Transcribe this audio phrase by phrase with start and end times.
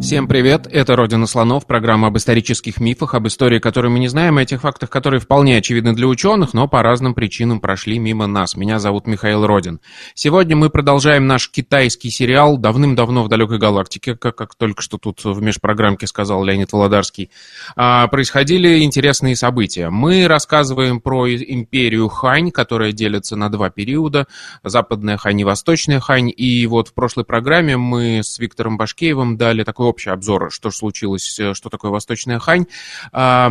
[0.00, 4.36] Всем привет, это «Родина слонов», программа об исторических мифах, об истории, которую мы не знаем,
[4.36, 8.56] о тех фактах, которые вполне очевидны для ученых, но по разным причинам прошли мимо нас.
[8.56, 9.80] Меня зовут Михаил Родин.
[10.14, 15.24] Сегодня мы продолжаем наш китайский сериал давным-давно в далекой галактике, как, как только что тут
[15.24, 17.30] в межпрограммке сказал Леонид Володарский.
[17.74, 19.88] А, происходили интересные события.
[19.88, 24.26] Мы рассказываем про империю Хань, которая делится на два периода,
[24.62, 29.64] западная Хань и восточная Хань, и вот в прошлой программе мы с Виктором Башкеевым дали
[29.64, 32.66] такой общий обзор, что случилось, э, что такое Восточная Хань.
[33.12, 33.50] А,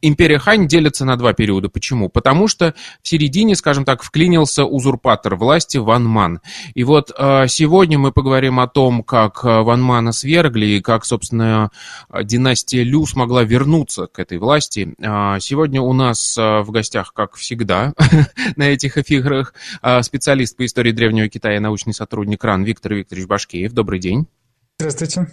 [0.00, 1.68] империя Хань делится на два периода.
[1.68, 2.08] Почему?
[2.08, 6.40] Потому что в середине, скажем так, вклинился узурпатор власти Ван Ман.
[6.74, 11.04] И вот э, сегодня мы поговорим о том, как э, Ван Мана свергли и как,
[11.04, 11.70] собственно,
[12.22, 14.94] династия Лю смогла вернуться к этой власти.
[15.02, 17.94] А, сегодня у нас в гостях, как всегда,
[18.56, 19.54] на этих эфирах
[20.02, 23.72] специалист по истории Древнего Китая, научный сотрудник РАН Виктор Викторович Башкеев.
[23.72, 24.26] Добрый день.
[24.80, 25.26] Здравствуйте.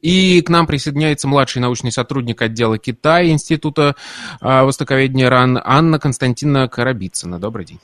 [0.00, 3.94] И к нам присоединяется младший научный сотрудник отдела Китая Института
[4.40, 7.38] а, Востоковедения РАН Анна Константина Карабицына.
[7.38, 7.78] Добрый день.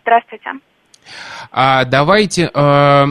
[0.00, 0.52] Здравствуйте.
[1.56, 3.06] А давайте, э,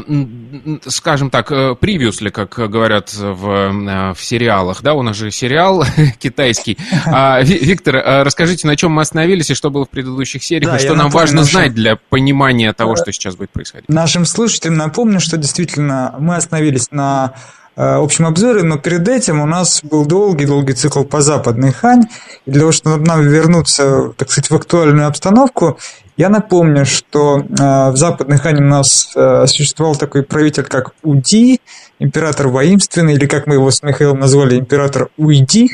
[0.87, 1.47] скажем так,
[1.79, 5.85] превьюсли, как говорят в, э, в сериалах, да, у нас же сериал
[6.19, 6.77] китайский.
[7.05, 10.77] А, Виктор, э, расскажите, на чем мы остановились и что было в предыдущих сериях, да,
[10.77, 11.51] и что нам важно нашим...
[11.51, 13.87] знать для понимания того, что сейчас будет происходить.
[13.87, 17.35] Нашим слушателям напомню, что действительно мы остановились на
[17.75, 22.03] общем обзоре, но перед этим у нас был долгий-долгий цикл по западной Хань.
[22.45, 25.79] И для того, чтобы нам вернуться, так сказать, в актуальную обстановку,
[26.15, 27.43] я напомню, что э,
[27.91, 31.59] в Западной Хане у нас э, существовал такой правитель, как Уди,
[31.97, 35.71] император воинственный, или как мы его с Михаилом назвали, император Уйди.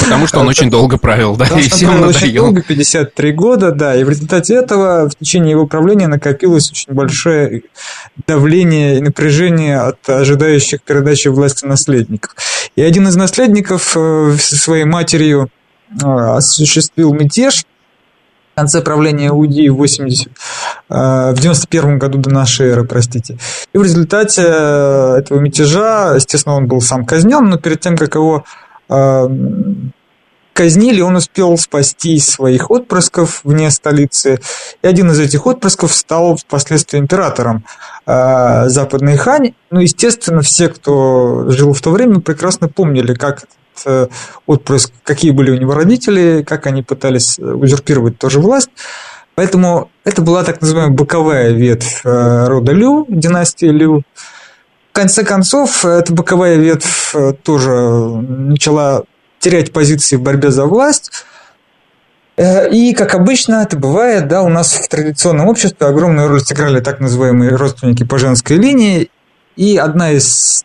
[0.00, 2.08] Потому что он очень долго правил, да, и всем надоел.
[2.08, 6.92] очень долго, 53 года, да, и в результате этого в течение его правления накопилось очень
[6.92, 7.62] большое
[8.26, 12.34] давление и напряжение от ожидающих передачи власти наследников.
[12.74, 15.50] И один из наследников э, своей матерью
[16.00, 17.64] осуществил мятеж,
[18.52, 20.32] в конце правления Иудеи в 80, э,
[21.32, 23.38] в 91 году до нашей эры, простите.
[23.72, 28.14] И в результате э, этого мятежа, естественно, он был сам казнен, но перед тем, как
[28.14, 28.44] его
[28.90, 29.28] э,
[30.52, 34.38] казнили, он успел спасти своих отпрысков вне столицы.
[34.82, 37.64] И один из этих отпрысков стал впоследствии императором
[38.04, 39.54] Западной Хань.
[39.70, 43.44] Ну, естественно, все, кто жил в то время, прекрасно помнили, как
[44.46, 48.70] отпрыск, какие были у него родители, как они пытались узурпировать тоже власть.
[49.34, 54.02] Поэтому это была так называемая боковая ветвь э, рода Лю, династии Лю.
[54.90, 59.04] В конце концов, эта боковая ветвь э, тоже начала
[59.38, 61.24] терять позиции в борьбе за власть.
[62.38, 66.98] И, как обычно это бывает, да, у нас в традиционном обществе огромную роль сыграли так
[66.98, 69.10] называемые родственники по женской линии.
[69.56, 70.64] И одна из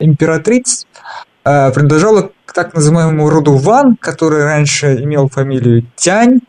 [0.00, 0.91] императриц Э,
[1.42, 6.40] принадлежала к так называемому роду Ван, который раньше имел фамилию Тянь,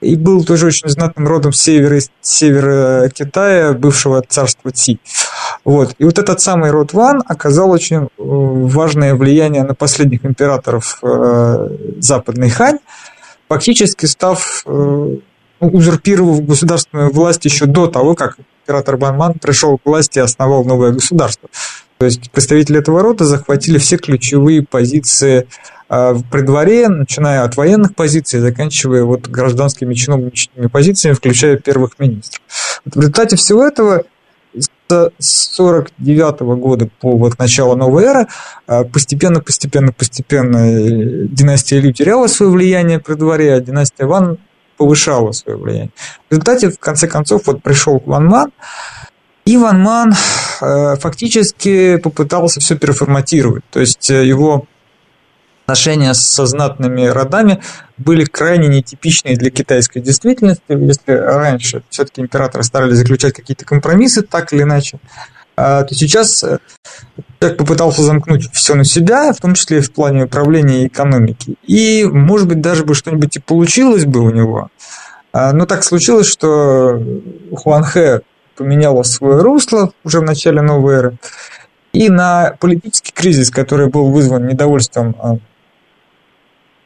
[0.00, 4.98] и был тоже очень знатным родом севера, севера Китая, бывшего царства Ци.
[5.64, 5.94] Вот.
[5.98, 11.68] И вот этот самый род Ван оказал очень э, важное влияние на последних императоров э,
[11.98, 12.78] Западной Хань,
[13.48, 14.64] фактически став,
[15.60, 20.92] узурпировав государственную власть еще до того, как император Банман пришел к власти и основал новое
[20.92, 21.48] государство.
[22.02, 25.46] То есть представители этого рода захватили все ключевые позиции
[25.88, 32.42] а, при дворе, начиная от военных позиций, заканчивая вот гражданскими чиновничными позициями, включая первых министров.
[32.84, 34.02] В результате всего этого
[34.52, 38.26] с 1949 года по вот начало новой эры
[38.66, 44.38] а, постепенно, постепенно, постепенно э, династия Лю теряла свое влияние при дворе, а династия Ван
[44.76, 45.92] повышала свое влияние.
[46.28, 48.50] В результате, в конце концов, вот пришел Ван Ман,
[49.44, 53.64] и Ван Ман э, фактически попытался все переформатировать.
[53.70, 54.66] То есть э, его
[55.64, 57.60] отношения со знатными родами
[57.96, 60.62] были крайне нетипичные для китайской действительности.
[60.68, 64.98] Если раньше все-таки императоры старались заключать какие-то компромиссы, так или иначе,
[65.56, 66.60] а, то сейчас человек
[67.40, 71.56] э, попытался замкнуть все на себя, в том числе и в плане управления и экономики.
[71.66, 74.70] И, может быть, даже бы что-нибудь и получилось бы у него.
[75.32, 77.02] Но так случилось, что
[77.56, 78.20] Хуанхэ
[78.54, 81.16] поменяла свое русло уже в начале новой эры.
[81.92, 85.36] И на политический кризис, который был вызван недовольством а,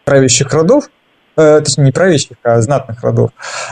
[0.05, 0.91] правящих родов,
[1.37, 3.31] э, точнее не правящих, а знатных родов,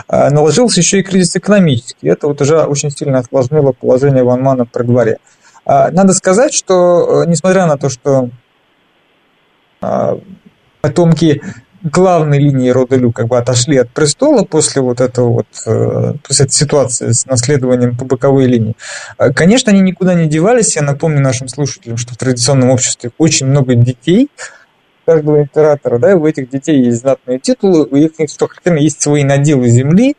[0.08, 2.08] э, наложился еще и кризис экономический.
[2.08, 5.18] Это вот уже очень сильно осложнило положение Ван Мана при дворе.
[5.66, 8.30] Э, надо сказать, что несмотря на то, что
[10.80, 11.42] потомки
[11.84, 15.46] главной линии рода Лю как бы отошли от престола после вот этого вот,
[16.26, 18.74] после этой ситуации с наследованием по боковой линии.
[19.34, 20.76] Конечно, они никуда не девались.
[20.76, 24.30] Я напомню нашим слушателям, что в традиционном обществе очень много детей,
[25.04, 29.68] каждого императора, да, у этих детей есть знатные титулы, у что характерно, есть свои наделы
[29.68, 30.14] земли, э,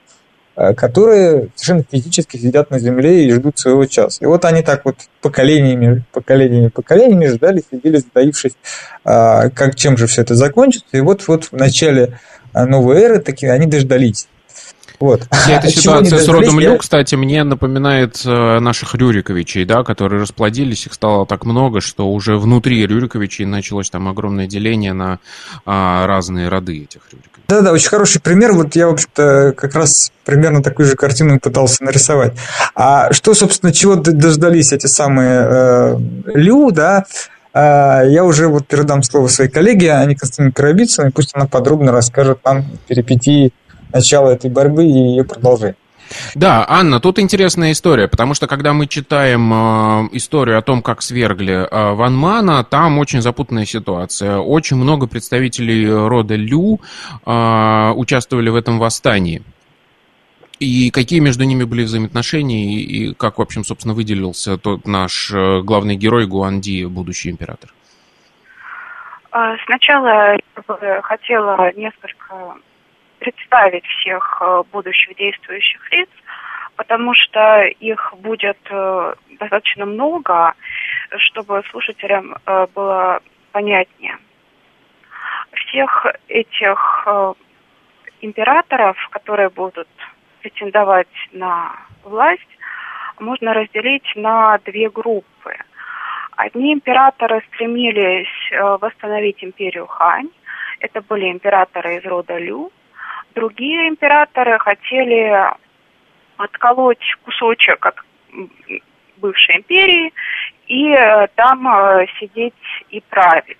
[0.55, 4.23] которые совершенно физически сидят на земле и ждут своего часа.
[4.23, 8.53] И вот они так вот поколениями, поколениями, поколениями ждали, сидели, затаившись,
[9.03, 10.95] а, как, чем же все это закончится.
[10.97, 12.19] И вот, вот в начале
[12.53, 14.27] э, новой эры такие они дождались.
[14.99, 15.27] Вот.
[15.31, 20.85] Вся эта ситуация с родом Лю, кстати, мне напоминает э, наших Рюриковичей, да, которые расплодились,
[20.85, 25.19] их стало так много, что уже внутри Рюриковичей началось там огромное деление на
[25.65, 27.43] а, разные роды этих Рюриковичей.
[27.47, 28.53] Да-да, очень хороший пример.
[28.53, 32.33] Вот я, в общем-то, как раз примерно такую же картину пытался нарисовать.
[32.73, 35.97] А что, собственно, чего дождались эти самые э,
[36.33, 37.05] Лю, да,
[37.57, 42.39] а, я уже вот передам слово своей коллеге Ане Константиновне Коробицыной, пусть она подробно расскажет
[42.43, 43.53] нам перипетии
[43.95, 45.75] начало этой борьбы и ее продолжение.
[46.35, 51.01] Да, Анна, тут интересная история, потому что когда мы читаем э, историю о том, как
[51.01, 54.37] свергли э, Ван Мана, там очень запутанная ситуация.
[54.37, 56.79] Очень много представителей рода Лю
[57.25, 59.41] э, участвовали в этом восстании.
[60.59, 65.31] И какие между ними были взаимоотношения, и, и как, в общем, собственно, выделился тот наш
[65.33, 67.73] э, главный герой Гуанди, будущий император?
[69.31, 72.55] А, сначала я бы хотела несколько
[73.25, 76.09] представить всех э, будущих действующих лиц,
[76.75, 80.53] потому что их будет э, достаточно много,
[81.17, 83.19] чтобы слушателям э, было
[83.51, 84.17] понятнее.
[85.53, 87.07] Всех этих
[88.21, 89.87] императоров, которые будут
[90.41, 92.41] претендовать на власть,
[93.19, 95.55] можно разделить на две группы.
[96.35, 98.51] Одни императоры стремились
[98.81, 100.29] восстановить империю Хань.
[100.81, 102.71] Это были императоры из рода Лю,
[103.35, 105.37] Другие императоры хотели
[106.37, 107.95] отколоть кусочек от
[109.17, 110.13] бывшей империи
[110.67, 112.53] и э, там э, сидеть
[112.89, 113.57] и править.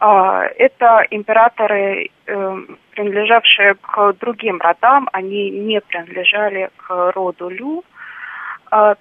[0.00, 2.58] А, это императоры, э,
[2.90, 7.84] принадлежавшие к другим родам, они не принадлежали к роду Лю.
[8.70, 8.96] А,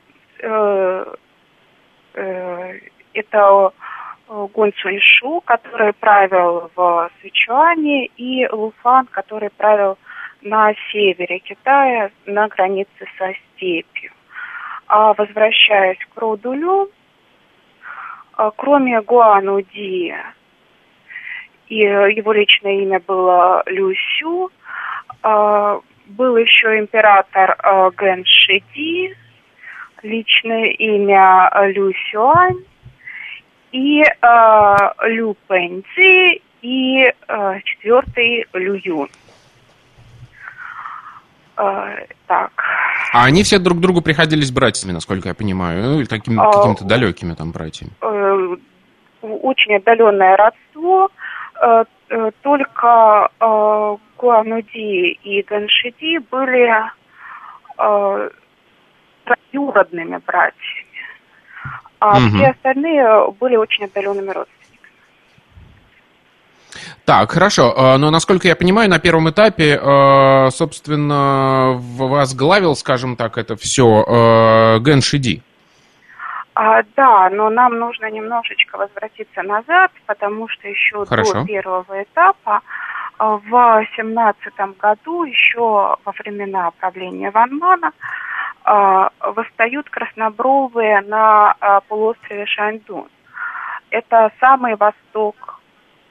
[3.13, 3.73] это
[4.33, 9.97] Гун Цуньшу, который правил в Сычуане, и Луфан, который правил
[10.41, 14.11] на севере Китая, на границе со степью.
[14.87, 16.89] А возвращаясь к Родулю,
[18.33, 20.15] а, кроме Гуану Ди,
[21.67, 24.51] и его личное имя было Лю Сю,
[25.21, 27.55] а, был еще император
[27.99, 29.15] Ген Шиди,
[30.01, 32.63] личное имя Лю Сюань,
[33.73, 34.77] и э,
[35.07, 39.09] Лю Пэнци, и э, четвертый Лю Юн.
[41.57, 42.51] Э, так.
[43.11, 46.85] А они все друг другу приходились братьями, насколько я понимаю, ну, или такими, э, какими-то
[46.85, 47.91] далекими там братьями?
[48.01, 48.55] Э,
[49.21, 51.09] очень отдаленное родство.
[51.59, 56.71] Э, э, только э, Гуануди и Ганшиди были
[57.79, 58.29] э,
[59.25, 60.92] троюродными братьями
[62.03, 62.35] а угу.
[62.35, 64.91] все остальные были очень отдаленными родственниками.
[67.05, 67.73] Так, хорошо.
[67.77, 74.79] А, но, насколько я понимаю, на первом этапе, а, собственно, возглавил, скажем так, это все
[74.81, 75.41] Ген Шиди.
[76.55, 81.41] А, да, но нам нужно немножечко возвратиться назад, потому что еще Хорошо.
[81.41, 82.59] до первого этапа
[83.17, 87.91] в семнадцатом году, еще во времена правления Ван Мана,
[88.65, 93.09] восстают краснобровые на а, полуострове Шаньдун.
[93.89, 95.59] Это самый восток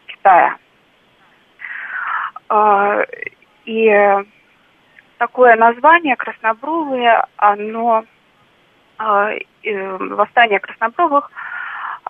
[0.06, 0.56] Китая.
[2.48, 3.04] А,
[3.64, 4.24] и
[5.18, 8.04] такое название краснобровые, оно
[8.98, 11.30] восстание краснобровых,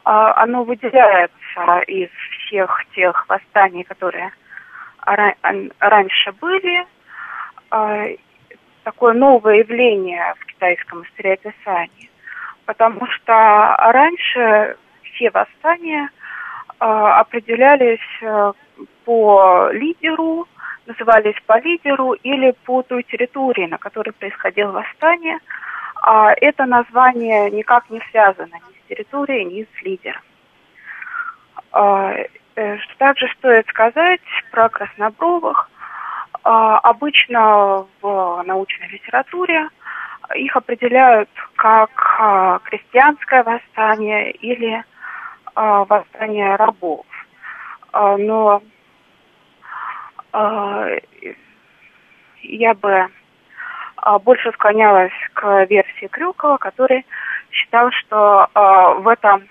[0.04, 4.32] оно выделяется из всех тех восстаний, которые
[5.80, 6.87] раньше были,
[8.84, 12.10] такое новое явление в китайском историописании,
[12.66, 18.52] потому что раньше все восстания э, определялись э,
[19.04, 20.46] по лидеру,
[20.86, 25.38] назывались по лидеру или по той территории, на которой происходило восстание.
[26.02, 30.22] А это название никак не связано ни с территорией, ни с лидером.
[31.72, 32.26] Э,
[32.98, 34.20] также стоит сказать
[34.50, 35.70] про краснобровых.
[36.42, 39.68] Обычно в научной литературе
[40.34, 41.90] их определяют как
[42.64, 44.84] крестьянское восстание или
[45.54, 47.06] восстание рабов.
[47.92, 48.62] Но
[52.42, 53.08] я бы
[54.25, 57.06] больше склонялась к версии Крюкова, который
[57.50, 58.49] считал, что
[59.00, 59.46] в этом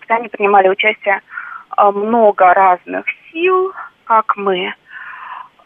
[0.00, 1.20] восстании принимали участие
[1.76, 3.72] много разных сил,
[4.04, 4.74] как мы,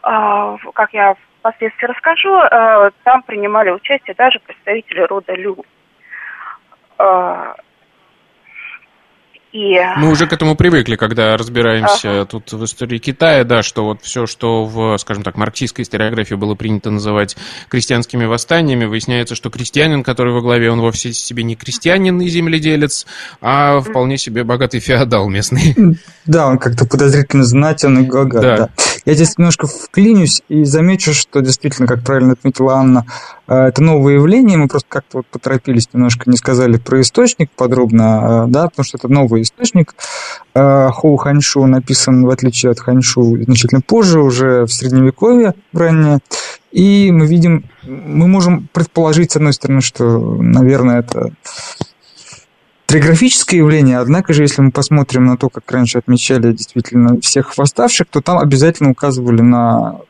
[0.05, 2.39] как я впоследствии расскажу,
[3.03, 5.65] там принимали участие даже представители рода Лю.
[9.51, 9.79] И...
[9.95, 12.25] Мы уже к этому привыкли, когда разбираемся ага.
[12.25, 16.55] тут в истории Китая, да, что вот все, что в, скажем так, марксистской историографии было
[16.55, 17.37] принято называть
[17.69, 23.07] крестьянскими восстаниями, выясняется, что крестьянин, который во главе, он вовсе себе не крестьянин и земледелец,
[23.39, 25.73] а вполне себе богатый феодал местный.
[26.25, 28.57] Да, он как-то подозрительно знатен и богат, да.
[28.57, 28.69] да.
[29.05, 33.05] Я здесь немножко вклинюсь и замечу, что действительно, как правильно отметила Анна,
[33.47, 34.57] э, это новое явление.
[34.57, 38.97] Мы просто как-то вот поторопились немножко, не сказали про источник подробно, э, да, потому что
[38.97, 39.93] это новый источник.
[40.55, 46.19] Э, Хоу Ханьшу написан, в отличие от Ханьшу, значительно позже, уже в Средневековье ранее.
[46.71, 50.03] И мы видим, мы можем предположить, с одной стороны, что,
[50.41, 51.31] наверное, это
[52.85, 58.07] Триграфическое явление, однако же, если мы посмотрим на то, как раньше отмечали действительно всех восставших,
[58.07, 60.01] то там обязательно указывали на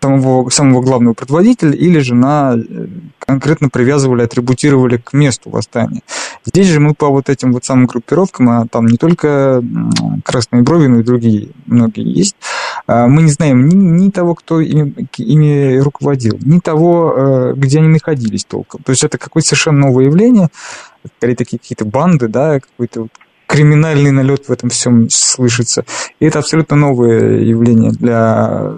[0.00, 2.86] самого, самого главного предводителя или же на э,
[3.18, 6.02] конкретно привязывали, атрибутировали к месту восстания.
[6.44, 9.62] Здесь же мы по вот этим вот самым группировкам, а там не только
[10.24, 12.36] красные брови, но и другие многие есть,
[12.86, 17.78] а, мы не знаем ни, ни того, кто ими, ими руководил, ни того, э, где
[17.78, 18.82] они находились толком.
[18.82, 20.48] То есть это какое-то совершенно новое явление,
[21.16, 23.08] скорее такие какие-то банды, да, какой-то
[23.46, 25.84] криминальный налет в этом всем слышится.
[26.20, 28.74] И это абсолютно новое явление для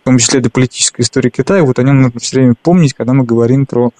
[0.00, 3.12] в том числе для политической истории Китая, вот о нем нужно все время помнить, когда
[3.12, 3.90] мы говорим про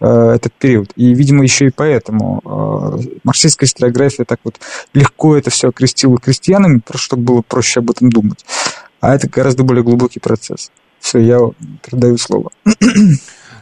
[0.00, 0.92] э, этот период.
[0.96, 4.58] И, видимо, еще и поэтому э, марксистская историография так вот
[4.94, 8.46] легко это все окрестила крестьянами, просто чтобы было проще об этом думать.
[9.00, 10.70] А это гораздо более глубокий процесс.
[11.00, 11.38] Все, я
[11.84, 12.50] передаю слово.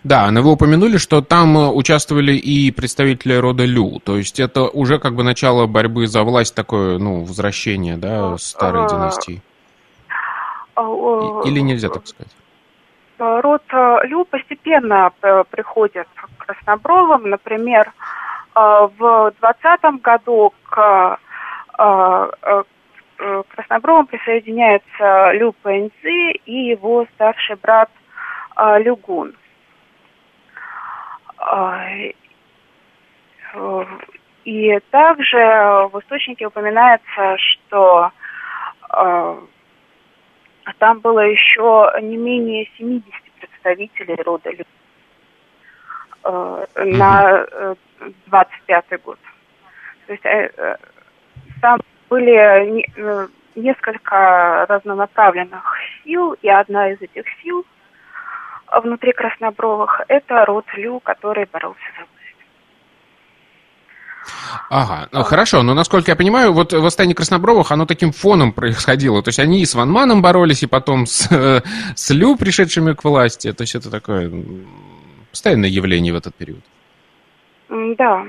[0.03, 4.63] Да, но вы упомянули, что там э, участвовали и представители рода Лю, то есть это
[4.69, 9.43] уже как бы начало борьбы за власть, такое, ну, возвращение, да, старой династии.
[10.75, 12.33] А, или нельзя так сказать?
[13.21, 17.29] Род э, Лю постепенно э, приходит к Краснобровым.
[17.29, 17.93] Например,
[18.55, 21.19] э, в 20 году к
[23.17, 27.91] Краснобровым присоединяется Лю Пэньцзи и его старший брат
[28.57, 29.35] Люгун.
[34.45, 35.37] И также
[35.93, 38.13] в источнике упоминается, что
[40.71, 43.05] а там было еще не менее 70
[43.41, 44.67] представителей рода людей
[46.25, 47.75] э, на э,
[48.27, 49.19] 25 год.
[50.07, 50.77] То есть э, э,
[51.61, 51.79] там
[52.09, 57.65] были не, э, несколько разнонаправленных сил, и одна из этих сил
[58.83, 62.21] внутри Краснобровых– это род Лю, который боролся за власть.
[64.69, 69.23] Ага, ну, хорошо, но насколько я понимаю, вот восстание Краснобровых, оно таким фоном происходило.
[69.23, 71.29] То есть они и с Ван Маном боролись, и потом с,
[71.95, 73.53] с Лю, пришедшими к власти.
[73.53, 74.31] То есть это такое
[75.31, 76.61] постоянное явление в этот период.
[77.69, 78.25] Да.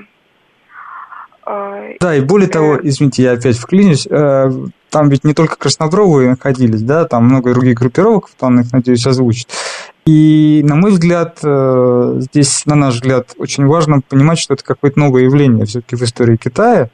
[1.44, 4.50] Да, и более того, извините, я опять вклинюсь, э,
[4.90, 9.48] там ведь не только Краснобровые находились, да, там много других группировок, там их, надеюсь, озвучить.
[10.04, 14.98] И, на мой взгляд, э, здесь, на наш взгляд, очень важно понимать, что это какое-то
[14.98, 16.90] новое явление все-таки в истории Китая,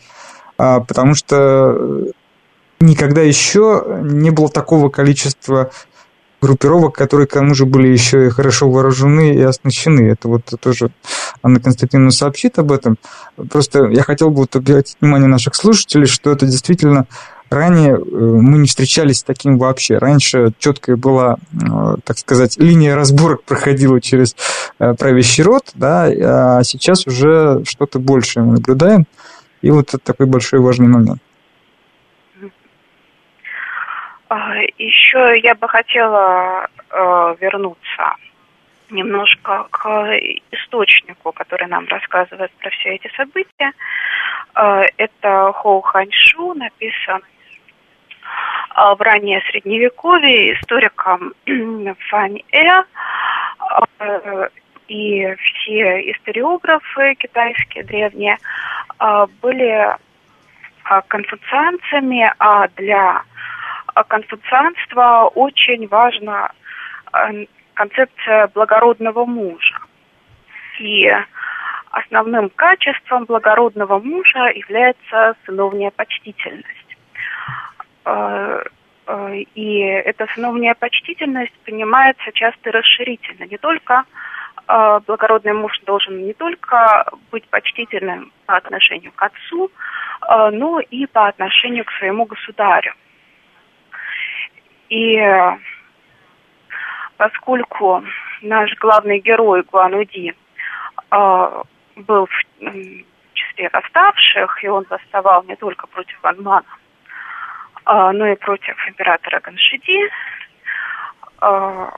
[0.59, 2.05] а, потому что
[2.81, 5.71] никогда еще не было такого количества
[6.41, 10.11] группировок, которые к тому же были еще и хорошо вооружены и оснащены.
[10.11, 10.91] Это вот тоже
[11.43, 12.97] Анна Константиновна сообщит об этом.
[13.51, 17.07] Просто я хотел бы вот обратить внимание наших слушателей, что это действительно
[17.51, 19.97] Ранее э, мы не встречались с таким вообще.
[19.97, 24.37] Раньше четкая была, э, так сказать, линия разборок проходила через
[24.79, 26.09] э, правящий род, да,
[26.59, 29.07] а сейчас уже что-то большее мы наблюдаем.
[29.63, 31.23] И вот это такой большой важный момент.
[34.29, 36.69] А, Еще я бы хотела
[37.41, 38.15] вернуться
[38.91, 39.89] немножко к
[40.53, 43.73] источнику, который нам рассказывает про все эти события.
[44.55, 47.21] Это Хоу Ханьшу, написан
[48.75, 51.35] в раннее средневековье историком
[52.11, 52.83] Фань Э
[53.59, 54.49] а,
[54.89, 58.39] и все историографы китайские древние
[58.99, 59.97] а, были
[61.09, 63.23] конфуцианцами, а для
[64.09, 66.51] конфуцианства очень важна
[67.75, 69.79] концепция благородного мужа.
[70.81, 71.13] И
[71.91, 76.78] основным качеством благородного мужа является сыновняя почтительность.
[78.09, 78.63] Э,
[79.07, 83.45] э, и эта сыновняя почтительность понимается часто расширительно.
[83.45, 84.05] Не только
[84.67, 89.71] э, благородный муж должен не только быть почтительным по отношению к отцу,
[90.31, 92.93] но и по отношению к своему государю.
[94.89, 95.17] И
[97.17, 98.03] поскольку
[98.43, 100.35] наш главный герой Гуануди
[101.11, 102.45] был в
[103.33, 106.88] числе восставших, и он восставал не только против Ванмана, а,
[108.13, 110.09] но и против императора Ганшиди,
[111.41, 111.91] а,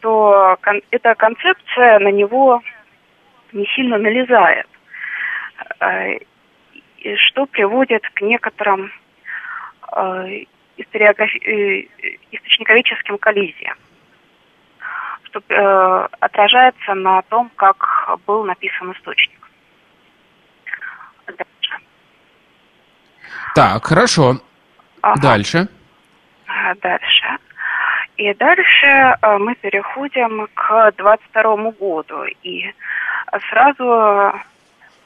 [0.00, 0.56] то
[0.90, 2.62] эта концепция на него
[3.52, 4.66] не сильно налезает,
[5.80, 6.06] а,
[7.16, 8.90] что приводит к некоторым
[10.76, 13.76] историческоведческим коллизиям
[15.34, 17.76] что э, отражается на том, как
[18.26, 19.40] был написан источник.
[23.54, 24.40] Так, хорошо.
[25.04, 25.20] Ага.
[25.20, 25.68] Дальше.
[26.80, 27.26] Дальше.
[28.16, 32.24] И дальше э, мы переходим к 22 году.
[32.42, 32.72] И
[33.50, 34.32] сразу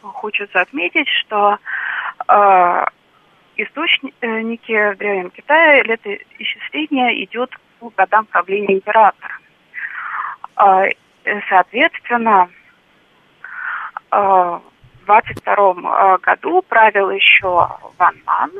[0.02, 1.58] хочется отметить, что
[2.28, 2.84] э,
[3.56, 7.50] источники в Древнем Китае летоисчисление идет
[7.80, 9.34] по годам правления императора.
[10.54, 10.84] А,
[11.48, 12.48] соответственно,
[14.12, 14.60] а,
[15.02, 18.52] в 22 а, году правил еще Ван Ман,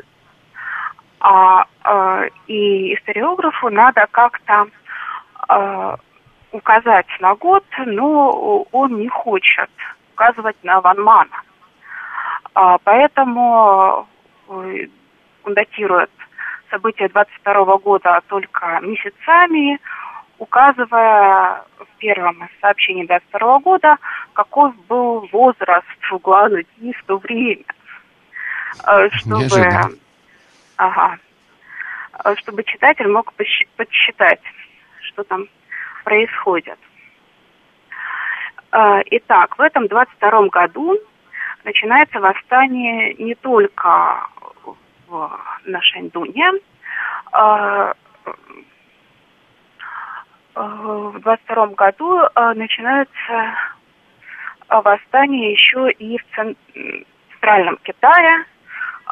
[1.20, 1.66] а,
[2.46, 4.66] и историографу надо как-то
[6.52, 9.70] указать на год, но он не хочет
[10.12, 11.42] указывать на Ван Мана.
[12.84, 14.06] Поэтому
[14.48, 14.88] э,
[15.44, 16.10] он датирует
[16.70, 19.78] события 22 года только месяцами,
[20.38, 23.96] указывая в первом из сообщений 22 года,
[24.35, 27.64] какой был возраст угла Луги в то время.
[28.87, 29.48] Э, чтобы,
[30.78, 31.18] ага,
[32.24, 33.32] э, чтобы читатель мог
[33.76, 34.40] подсчитать,
[35.02, 35.46] что там
[36.04, 36.78] происходит.
[38.72, 40.98] Э, итак, в этом 22 году
[41.64, 44.26] начинается восстание не только
[45.06, 46.52] в, на Шаньдуне,
[50.58, 53.54] в 22 году э, начинается
[54.68, 58.44] э, восстание еще и в центральном Китае, э,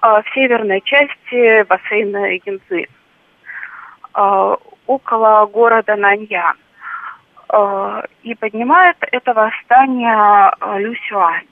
[0.02, 2.86] в северной части бассейна Янцзы,
[4.86, 6.56] около города Наньян.
[8.22, 11.46] И поднимает это восстание Люсюань.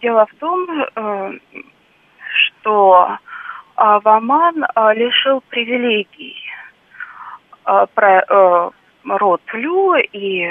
[0.00, 0.66] Дело в том,
[2.20, 3.18] что
[3.76, 6.36] Ваман лишил привилегий
[7.66, 8.70] Э, про э,
[9.04, 10.48] род Лю, и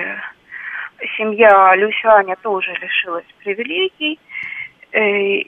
[1.17, 4.19] семья Лю Сюаня тоже лишилась привилегий,
[4.91, 5.43] э, э,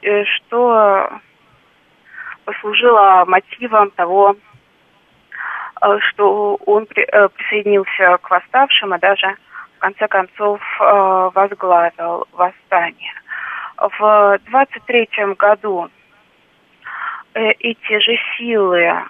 [0.00, 1.10] что
[2.44, 4.36] послужило мотивом того,
[5.82, 9.36] э, что он э, присоединился к восставшим и даже
[9.76, 13.12] в конце концов э, возглавил восстание.
[13.76, 15.88] В 23 году
[17.34, 19.08] э, эти же силы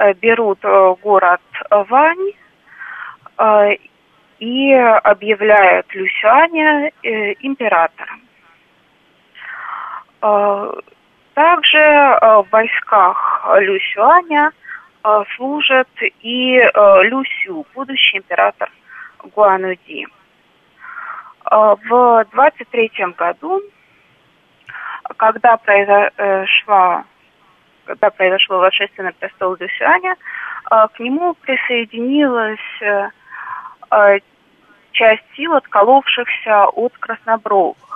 [0.00, 2.32] Э, берут э, город Вань
[3.36, 3.76] э,
[4.38, 8.22] и объявляют Люсяня императором.
[10.20, 14.52] Также в войсках Люсюаня
[15.36, 15.88] служит
[16.20, 16.60] и
[17.04, 18.70] Люсю, будущий император
[19.34, 20.06] Гуануди.
[21.44, 23.62] В 23 году,
[25.16, 27.04] когда произошла
[27.90, 30.14] когда произошло восшествие на престол Дюсюаня,
[30.66, 34.18] а, к нему присоединилась э,
[34.92, 37.89] часть сил, отколовшихся от краснобровых.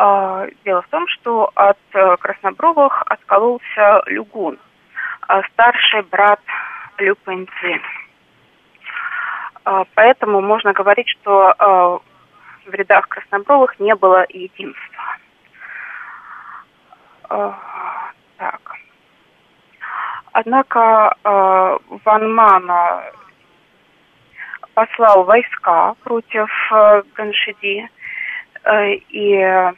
[0.00, 4.56] А, дело в том, что от э, краснобровых откололся Люгун,
[5.52, 6.40] старший брат
[6.98, 7.80] Лю Пэньцзи.
[9.94, 12.00] Поэтому можно говорить, что
[12.64, 15.04] в рядах краснобровых не было единства.
[17.28, 18.72] Так.
[20.32, 23.02] Однако Ван Мана
[24.74, 27.88] послал войска против э, Ганшиди
[28.62, 29.72] э, и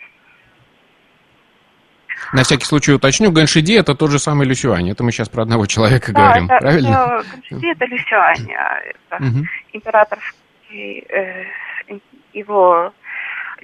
[2.33, 4.91] на всякий случай уточню, Ганшиди это тот же самый Люсюань.
[4.91, 7.23] Это мы сейчас про одного человека да, говорим, это, правильно?
[7.33, 9.47] Ганшиди это Люсюань, а это угу.
[9.73, 11.45] императорский, э,
[12.33, 12.93] его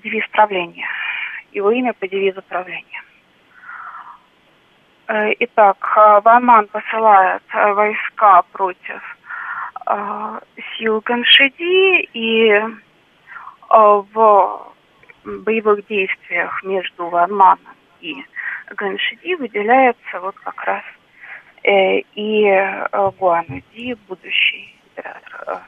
[0.03, 0.87] девиз правления
[1.57, 3.03] его имя по девизу правления.
[5.09, 5.79] Э, итак,
[6.23, 9.03] Ван Ман посылает войска против
[10.77, 12.61] сил Ганшиди и
[13.71, 14.73] в
[15.25, 18.17] боевых действиях между Ван Маном и
[18.75, 20.83] Ганшиди выделяется вот как раз
[21.63, 25.63] э, и э, Гуануди, будущий император.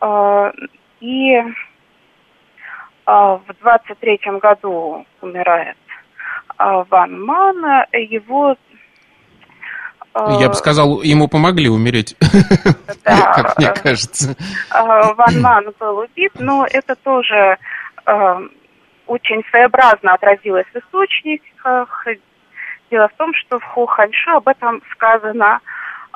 [0.00, 0.52] Э,
[1.00, 1.42] и
[3.06, 5.76] в 23 году умирает
[6.56, 8.56] Ван Ман, его
[10.38, 12.16] я бы сказал, ему помогли умереть,
[13.04, 14.36] да, как мне кажется.
[14.70, 17.58] Ван Ман был убит, но это тоже
[19.06, 22.06] очень своеобразно отразилось в источниках.
[22.90, 25.60] Дело в том, что в Хуханьшу об этом сказано,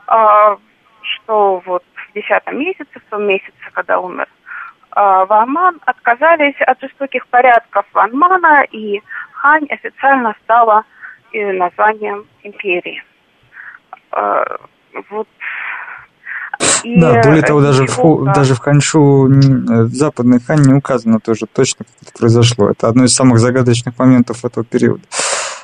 [0.07, 0.57] а,
[1.03, 4.29] что вот в десятом месяце, в том месяце, когда умер
[4.91, 9.01] а, Ван отказались от жестоких порядков Ванмана, и
[9.33, 10.85] Хань официально стала
[11.33, 13.03] э, названием империи.
[14.11, 14.45] А,
[15.11, 15.29] вот
[16.85, 21.47] и да, более того, даже в, даже в Ханьшу, в западной Хань не указано тоже
[21.53, 22.71] точно, как это произошло.
[22.71, 25.03] Это одно из самых загадочных моментов этого периода.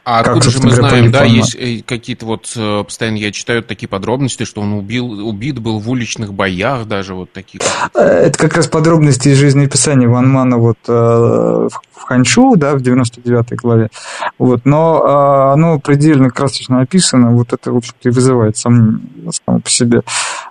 [0.04, 3.62] А как, откуда же мы знаем, да, есть э, какие-то вот, э, постоянно я читаю
[3.62, 7.62] такие подробности, что он убил, убит был в уличных боях, даже вот таких.
[7.94, 11.70] Э, это как раз подробности из жизнеописания Ван Мана вот в
[12.06, 13.88] Ханчу, да, в 99 главе.
[14.38, 19.00] Вот, но оно предельно красочно описано, вот это, в общем-то, и вызывает сомнения
[19.46, 20.02] само по себе.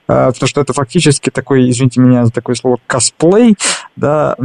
[0.06, 3.56] Потому что это фактически такой, извините меня за такое слово, косплей,
[3.96, 4.36] да,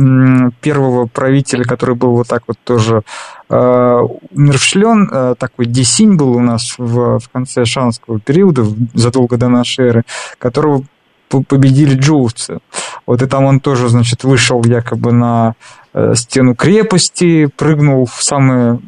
[0.60, 3.02] первого правителя, который был вот так вот тоже
[3.48, 9.86] умерщвлен, э, такой десинь был у нас в, в конце шанского периода, задолго до нашей
[9.86, 10.04] эры,
[10.38, 10.84] которого
[11.28, 12.58] победили джоуцы.
[13.06, 15.54] Вот и там он тоже, значит, вышел якобы на
[15.92, 18.80] э, стену крепости, прыгнул в самые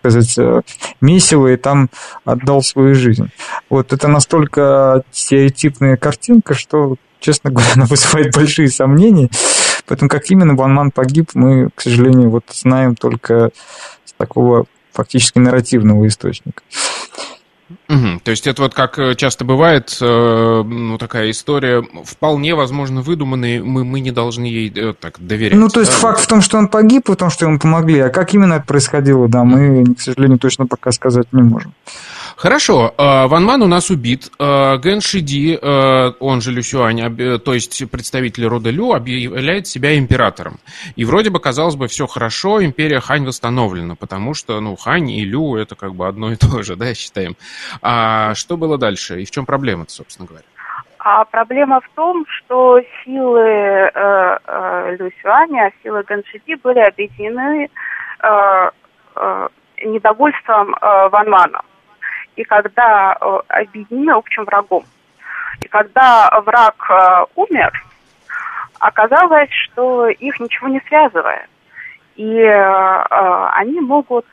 [0.00, 0.62] сказать, э,
[1.00, 1.88] месиво и там
[2.24, 3.30] отдал свою жизнь.
[3.68, 9.28] Вот это настолько стереотипная картинка, что, честно говоря, она вызывает большие сомнения.
[9.86, 13.50] Поэтому как именно Ван Ман погиб, мы, к сожалению, вот знаем только
[14.04, 16.62] с такого фактически нарративного источника.
[17.88, 18.20] Угу.
[18.24, 23.62] То есть это вот как э, часто бывает, э, ну такая история вполне возможно выдуманная,
[23.62, 25.58] мы, мы не должны ей э, так доверять.
[25.58, 25.98] Ну то есть да?
[25.98, 28.66] факт в том, что он погиб, в том, что ему помогли, а как именно это
[28.66, 31.74] происходило, да, мы, к сожалению, точно пока сказать не можем.
[32.38, 34.30] Хорошо, э, Ван Ман у нас убит.
[34.38, 39.98] Э, Ген Шиди, э, он же Лю Сюань, то есть представитель рода Лю, объявляет себя
[39.98, 40.58] императором.
[40.94, 45.24] И вроде бы, казалось бы, все хорошо, империя Хань восстановлена, потому что, ну, Хань и
[45.24, 47.34] Лю это как бы одно и то же, да, считаем.
[47.82, 50.44] А что было дальше и в чем проблема собственно говоря?
[50.98, 53.90] А проблема в том, что силы э,
[54.46, 57.68] э, Лю Сюаня, силы Ганшиди были объединены
[58.22, 58.70] э,
[59.16, 59.48] э,
[59.84, 61.62] недовольством э, Ван Мана
[62.38, 64.84] и когда э, объединены общим врагом.
[65.60, 67.84] И когда враг э, умер,
[68.78, 71.48] оказалось, что их ничего не связывает.
[72.14, 74.26] И э, они могут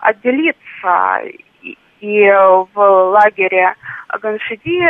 [0.00, 1.22] отделиться.
[2.00, 2.30] И,
[2.74, 3.74] в лагере
[4.20, 4.86] Ганшиди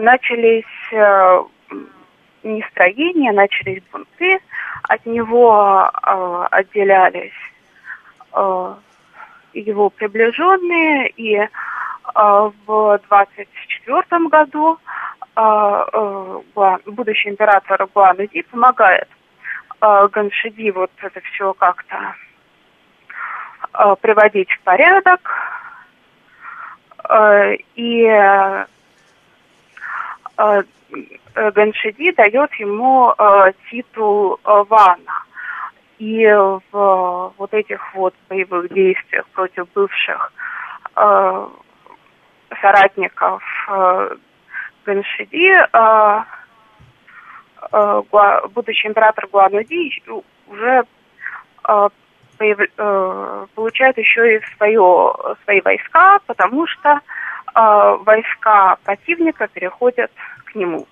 [0.00, 0.64] начались
[2.42, 4.38] нестроения, начались бунты,
[4.84, 5.90] от него
[6.50, 7.34] отделялись
[9.54, 11.48] его приближенные, и э,
[12.14, 14.78] в 24 году
[15.36, 15.40] э,
[15.92, 16.40] э,
[16.86, 19.08] будущий император Гуануди помогает
[19.80, 22.14] Ганшиди вот это все как-то
[24.00, 25.20] приводить в порядок.
[27.74, 28.64] И
[31.34, 33.12] Ганшиди дает ему
[33.68, 35.23] титул Вана.
[35.98, 36.26] И
[36.72, 40.32] в вот этих вот боевых действиях против бывших
[40.96, 41.48] э,
[42.60, 44.16] соратников э,
[44.84, 46.22] Ганшиди э,
[47.72, 48.02] э,
[48.54, 50.02] будущий император Гуануди
[50.48, 50.82] уже
[51.68, 51.88] э,
[52.38, 57.00] появ, э, получает еще и свое, свои войска, потому что
[57.54, 60.10] э, войска противника переходят
[60.46, 60.86] к нему.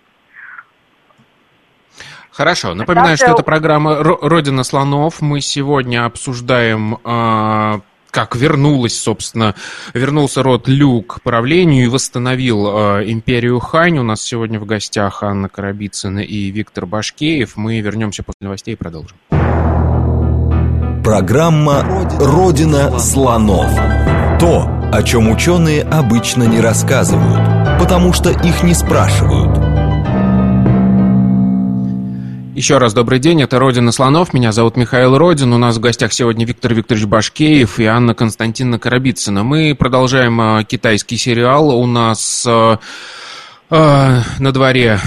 [2.30, 2.74] Хорошо.
[2.74, 5.20] Напоминаю, что это программа «Родина слонов».
[5.20, 7.80] Мы сегодня обсуждаем а,
[8.12, 9.54] как вернулась, собственно,
[9.94, 13.98] вернулся род Лю к правлению и восстановил э, империю Хань.
[13.98, 17.56] У нас сегодня в гостях Анна Карабицына и Виктор Башкеев.
[17.56, 19.16] Мы вернемся после новостей и продолжим.
[21.02, 21.84] Программа
[22.20, 23.74] «Родина слонов».
[24.38, 29.58] То, о чем ученые обычно не рассказывают, потому что их не спрашивают–
[32.54, 36.12] Еще раз добрый день, это «Родина слонов», меня зовут Михаил Родин, у нас в гостях
[36.12, 39.42] сегодня Виктор Викторович Башкеев и Анна Константиновна Коробицына.
[39.42, 42.76] Мы продолжаем э, китайский сериал, у нас э,
[43.76, 44.98] на дворе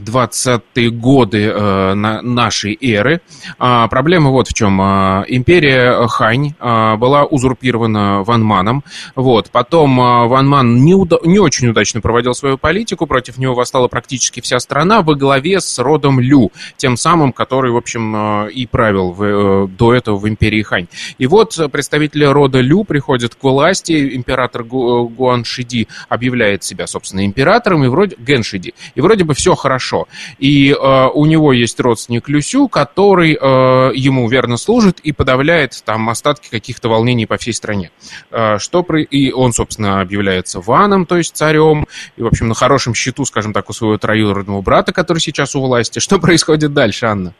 [0.00, 3.20] 20-е э, годы э, нашей эры.
[3.58, 4.80] А, проблема вот в чем.
[4.80, 8.84] Империя Хань была узурпирована Ван Маном.
[9.16, 9.50] Вот.
[9.50, 13.06] Потом Ван Ман не, уда- не очень удачно проводил свою политику.
[13.06, 16.52] Против него восстала практически вся страна во главе с родом Лю.
[16.76, 20.86] Тем самым, который, в общем, и правил в, до этого в империи Хань.
[21.18, 24.14] И вот представители рода Лю приходят к власти.
[24.14, 27.82] Император Гу- Гуан Шиди объявляет себя, собственно, императором.
[27.84, 28.74] И вроде Геншиди.
[28.94, 30.06] И вроде бы все хорошо.
[30.38, 36.08] И э, у него есть родственник Люсю, который э, ему верно служит и подавляет там
[36.10, 37.90] остатки каких-то волнений по всей стране.
[38.30, 39.02] Э, что при...
[39.02, 43.52] И он, собственно, объявляется ваном, то есть царем, и, в общем, на хорошем счету, скажем
[43.52, 45.98] так, у своего троюродного брата, который сейчас у власти.
[45.98, 47.32] Что происходит дальше, Анна?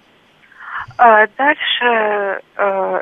[0.97, 3.01] А, дальше э,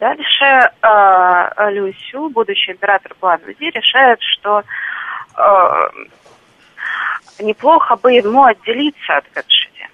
[0.00, 4.64] Дальше э, Люсю, будущий император Гуанвуди, решает, что
[7.40, 9.88] неплохо бы ему отделиться от Гаджиди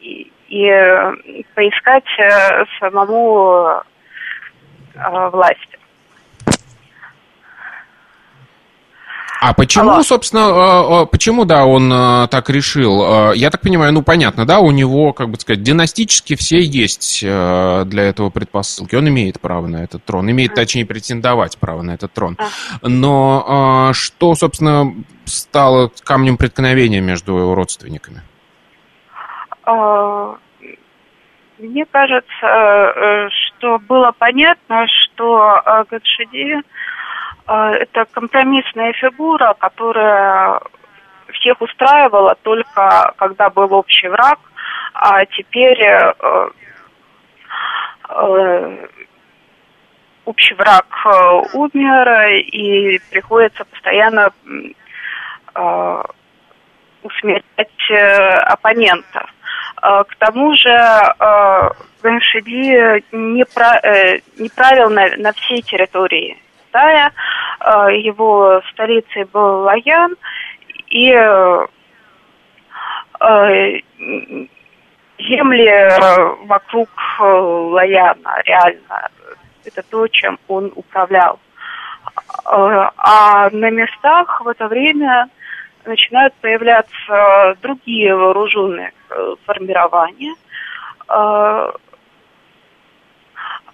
[0.00, 1.14] и, и, э,
[1.54, 3.82] поискать э, самому
[4.94, 5.77] э, власть.
[9.40, 10.02] А почему, Алло.
[10.02, 13.32] собственно, а, а, почему, да, он а, так решил?
[13.34, 18.02] Я так понимаю, ну, понятно, да, у него, как бы сказать, династически все есть для
[18.02, 18.96] этого предпосылки.
[18.96, 22.36] Он имеет право на этот трон, имеет, точнее, претендовать право на этот трон.
[22.82, 24.92] Но что, собственно,
[25.24, 28.22] стало камнем преткновения между его родственниками?
[31.58, 36.62] Мне кажется, э, что было понятно, что Гадшиди а,
[37.48, 40.60] это компромиссная фигура, которая
[41.32, 44.38] всех устраивала только когда был общий враг,
[44.94, 46.12] а теперь э,
[48.10, 48.86] э,
[50.24, 54.30] общий враг э, умер, и приходится постоянно
[55.54, 56.02] э,
[57.02, 57.44] усмирять
[58.44, 59.26] оппонента.
[59.80, 60.76] К тому же
[62.02, 63.80] Ганшиди не, про,
[64.36, 66.36] не правил на, на всей территории
[66.68, 67.12] Китая.
[67.60, 70.16] Э, его столицей был Лаян.
[70.88, 71.66] И э,
[73.20, 73.80] э,
[75.18, 79.10] земли вокруг Лаяна реально
[79.64, 81.38] это то, чем он управлял.
[82.44, 85.28] А на местах в это время
[85.84, 88.92] начинают появляться другие вооруженные
[89.44, 90.34] формирования.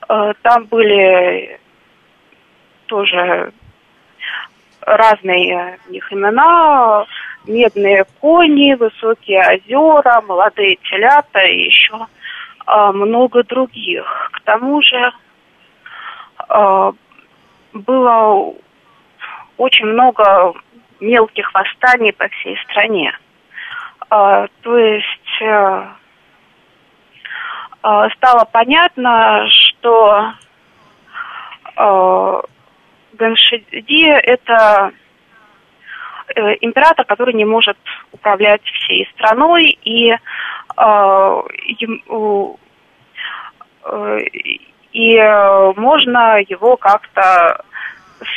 [0.09, 1.61] Там были
[2.87, 3.53] тоже
[4.81, 7.07] разные у них имена,
[7.47, 12.07] медные кони, высокие озера, молодые телята и еще
[12.67, 14.31] а, много других.
[14.33, 15.13] К тому же
[16.49, 16.93] а,
[17.73, 18.55] было
[19.57, 20.55] очень много
[21.01, 23.17] мелких восстаний по всей стране.
[24.11, 25.43] А, то есть
[28.17, 30.33] стало понятно, что
[33.17, 34.93] Ганшиди– это
[36.35, 37.79] э, император, который не может
[38.13, 40.19] управлять всей страной, и, э,
[43.87, 44.19] э,
[44.93, 45.17] и
[45.77, 47.65] можно его как-то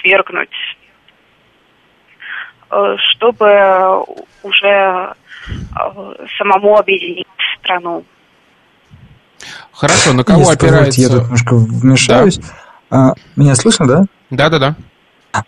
[0.02, 0.50] свергнуть,
[2.96, 4.04] чтобы
[4.44, 5.14] уже
[6.38, 7.28] самому объединить
[7.60, 8.04] страну.
[9.72, 11.02] Хорошо, на кого Если опирается?
[11.02, 12.38] Я тут немножко вмешаюсь.
[12.40, 12.67] Да.
[12.90, 14.06] А, меня слышно, да?
[14.30, 14.76] Да-да-да.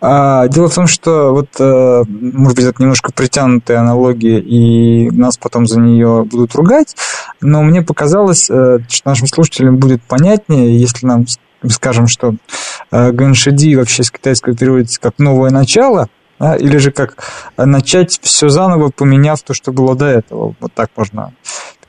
[0.00, 5.36] А, дело в том, что вот, а, может быть, это немножко притянутая аналогия, и нас
[5.36, 6.94] потом за нее будут ругать,
[7.40, 11.24] но мне показалось, э, что нашим слушателям будет понятнее, если нам
[11.68, 12.34] скажем, что
[12.90, 17.22] э, Ганшиди вообще с китайского переводится как «новое начало», да, или же как
[17.58, 20.54] начать все заново, поменяв то, что было до этого.
[20.58, 21.34] Вот так можно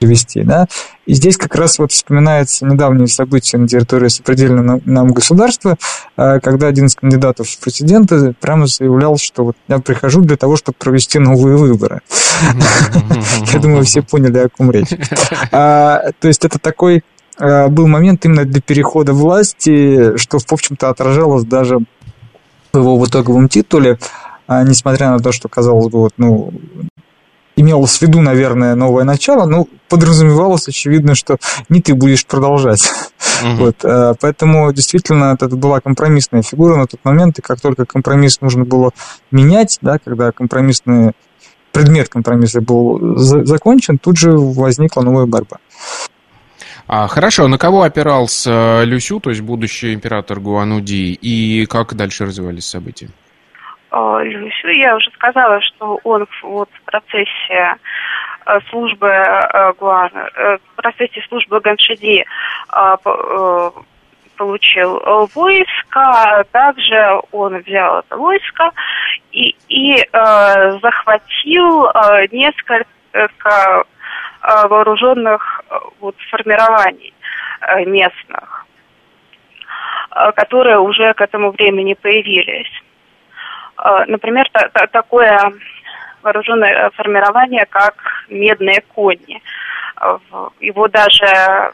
[0.01, 0.41] привести.
[0.41, 0.67] Да?
[1.05, 5.77] И здесь как раз вот вспоминается недавние события на территории сопредельного нам государства,
[6.15, 10.75] когда один из кандидатов в президенты прямо заявлял, что вот я прихожу для того, чтобы
[10.79, 12.01] провести новые выборы.
[13.53, 14.89] Я думаю, все поняли, о ком речь.
[15.51, 17.03] А, то есть это такой
[17.37, 21.79] э, был момент именно для перехода власти, что, в общем-то, отражалось даже
[22.73, 23.99] в его в итоговом титуле,
[24.47, 26.53] а, несмотря на то, что, казалось бы, вот, ну,
[27.55, 31.37] имелось в виду, наверное, новое начало, но подразумевалось, очевидно, что
[31.69, 32.89] не ты будешь продолжать.
[33.43, 33.55] Угу.
[33.55, 38.41] Вот, э, поэтому действительно это была компромиссная фигура на тот момент, и как только компромисс
[38.41, 38.91] нужно было
[39.31, 41.13] менять, да, когда компромиссные
[41.71, 45.57] предмет компромисса был закончен, тут же возникла новая борьба.
[46.87, 52.65] А, хорошо, на кого опирался Люсю, то есть будущий император Гуануди, и как дальше развивались
[52.65, 53.09] события?
[53.91, 57.75] Люсю, я уже сказала, что он вот в процессе
[58.45, 62.25] э, службы э, Гуан, э, в процессе службы Ганшиди
[64.37, 64.99] получил
[65.35, 68.71] войско, также он взял это войско
[69.31, 72.79] и, и э, захватил э, несколько
[73.13, 75.61] э, вооруженных
[75.99, 77.13] вот, формирований
[77.61, 78.65] э, местных,
[80.09, 82.71] э, которые уже к этому времени появились.
[83.81, 85.37] Э, например, та, та, такое
[86.21, 87.95] вооруженное формирование, как
[88.29, 89.41] медные кони.
[90.59, 91.71] Его даже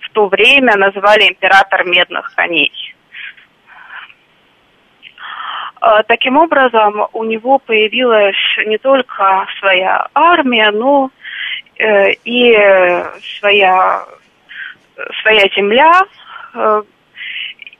[0.00, 2.72] в то время называли император медных коней.
[6.08, 8.36] Таким образом, у него появилась
[8.66, 11.10] не только своя армия, но
[11.78, 12.52] и
[13.38, 14.04] своя,
[15.22, 16.00] своя земля.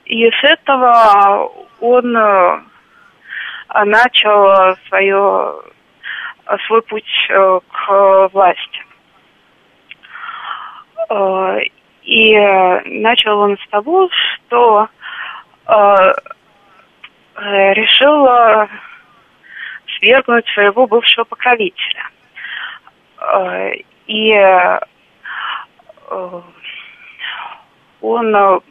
[0.05, 2.15] И с этого он
[3.73, 5.61] начал свое,
[6.67, 8.83] свой путь к власти.
[12.03, 12.37] И
[12.85, 14.87] начал он с того, что
[17.37, 18.27] решил
[19.97, 22.09] свергнуть своего бывшего покровителя.
[24.07, 24.33] И
[28.01, 28.61] он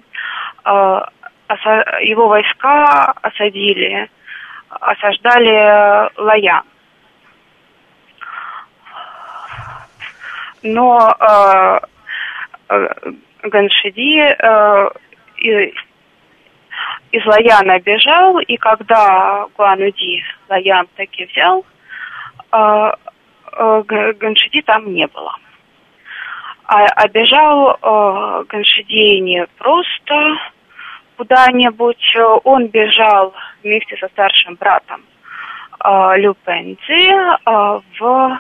[2.01, 4.11] его войска осадили
[4.69, 6.63] осаждали Лая.
[10.63, 11.81] Но э,
[12.69, 14.89] э, Ганшиди э,
[17.13, 21.65] из Лаяна бежал, и когда Гуануди Лаян таки взял,
[22.53, 22.93] э,
[23.53, 23.83] э,
[24.19, 25.35] Ганшиди там не было.
[26.65, 30.39] А, а бежал э, Ганшиди не просто
[31.19, 35.03] куда-нибудь, он бежал вместе со старшим братом
[35.85, 38.39] э, Лю Пензи э, в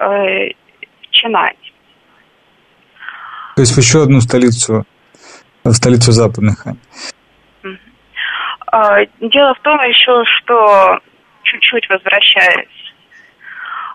[0.00, 0.48] э,
[1.12, 1.54] Чинань.
[3.54, 4.84] То есть в еще одну столицу,
[5.64, 6.66] в столицу западных
[9.20, 10.98] Дело в том еще, что
[11.44, 12.68] чуть-чуть возвращаясь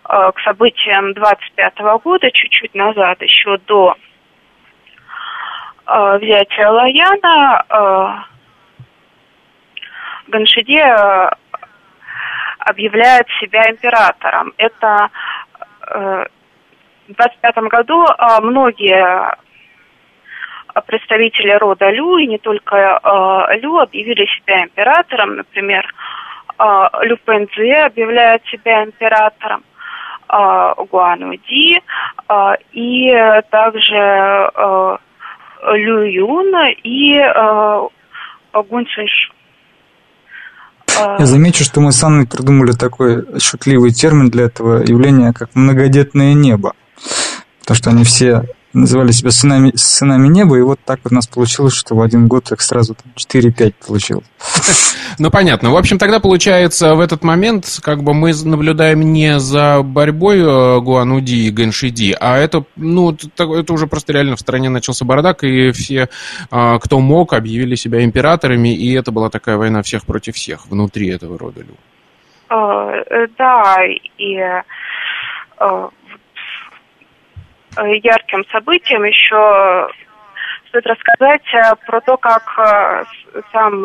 [0.03, 3.95] к событиям 25 года, чуть-чуть назад, еще до
[6.19, 8.25] взятия Лаяна,
[10.31, 11.29] Ганшиди э,
[12.59, 14.53] объявляет себя императором.
[14.57, 15.09] Это
[15.87, 16.25] э,
[17.07, 19.37] в 25 году э, многие
[20.87, 23.01] представители рода Лю, и не только
[23.61, 25.35] Лю, объявили себя императором.
[25.35, 25.85] Например,
[27.01, 29.65] Лю Пэнзи объявляет себя императором,
[30.29, 31.81] Гуану Ди,
[32.71, 34.97] и также
[35.63, 36.51] Лю Юн
[36.83, 37.17] и
[38.53, 39.33] Гун Циншу.
[40.99, 41.17] А.
[41.19, 46.33] Я замечу, что мы с Анной придумали такой шутливый термин для этого явления, как многодетное
[46.33, 46.73] небо.
[47.65, 51.27] То, что они все называли себя сынами, сынами неба, и вот так вот у нас
[51.27, 54.25] получилось, что в один год их сразу 4-5 получилось.
[55.19, 55.71] Ну, понятно.
[55.71, 60.79] В общем, тогда получается, в этот момент как бы мы наблюдаем не за борьбой э,
[60.79, 65.71] Гуануди и Гэншиди, а это, ну, это уже просто реально в стране начался бардак, и
[65.71, 66.07] все,
[66.49, 71.09] а, кто мог, объявили себя императорами, и это была такая война всех против всех внутри
[71.09, 71.75] этого рода Лю.
[72.49, 73.75] Э, да,
[74.17, 74.63] и э,
[75.61, 75.89] Э,
[77.77, 79.89] ярким событием еще
[80.67, 83.03] стоит рассказать э, про то, как э,
[83.51, 83.81] сам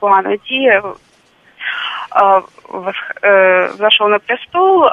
[0.00, 0.82] Гуанади
[3.78, 4.88] зашел на престол,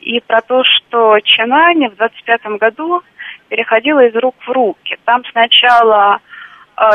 [0.00, 3.02] и про то, что Чинань в 25 году
[3.48, 4.98] переходила из рук в руки.
[5.06, 6.20] Там сначала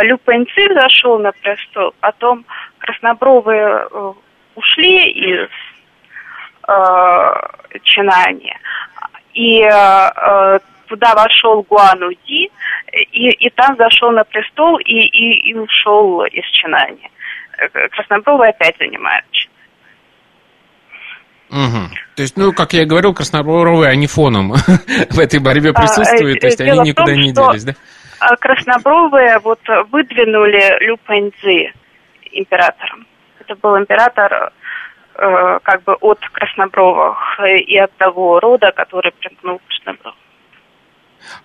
[0.04, 2.46] Лю Пэньци зашел на престол, потом
[2.78, 3.88] краснобровые
[4.54, 5.50] ушли из
[7.84, 8.56] Чинани,
[9.34, 12.50] и э, туда вошел Гуануди,
[13.12, 17.10] и, и там зашел на престол и, и, и ушел из Чинани.
[17.58, 19.26] Э, Краснобровый опять занимает
[21.52, 21.90] Угу.
[22.16, 24.54] То есть, ну, как я и говорил, краснобровые, они фоном
[25.10, 27.74] в этой борьбе а, присутствуют, то есть они никуда не делись, да?
[28.40, 29.60] Краснобровые вот
[29.92, 31.74] выдвинули Лю Пэньцзи
[32.32, 33.06] императором.
[33.40, 34.54] Это был император
[35.24, 40.18] Э, как бы от краснобровых и от того рода, который примкнул к краснобровым.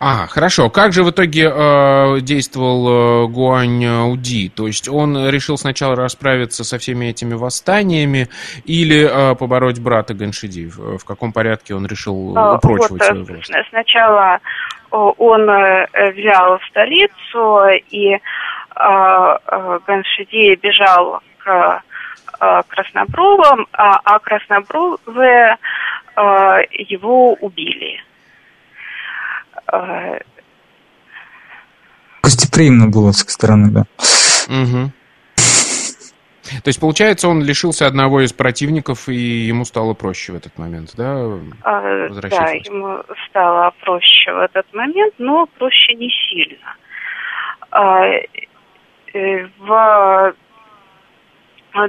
[0.01, 0.71] А, хорошо.
[0.71, 4.49] Как же в итоге э, действовал э, Гуань Уди?
[4.49, 8.29] То есть он решил сначала расправиться со всеми этими восстаниями
[8.65, 10.69] или э, побороть брата Ганшиди?
[10.69, 13.53] В, в каком порядке он решил а, упрочивать вот, свою власть?
[13.69, 14.41] Сначала
[14.91, 18.19] он э, взял столицу, и э,
[18.75, 21.83] э, Ганшиди бежал к
[22.69, 25.59] Краснобровым, а, а Краснобровые
[26.71, 28.03] его убили.
[32.23, 33.85] Гостеприимно было с их стороны, да.
[34.49, 34.91] Угу.
[36.63, 40.91] То есть, получается, он лишился одного из противников, и ему стало проще в этот момент,
[40.97, 41.39] да?
[41.63, 46.77] А, да, ему стало проще в этот момент, но проще не сильно.
[47.71, 48.07] А,
[49.13, 50.35] э, в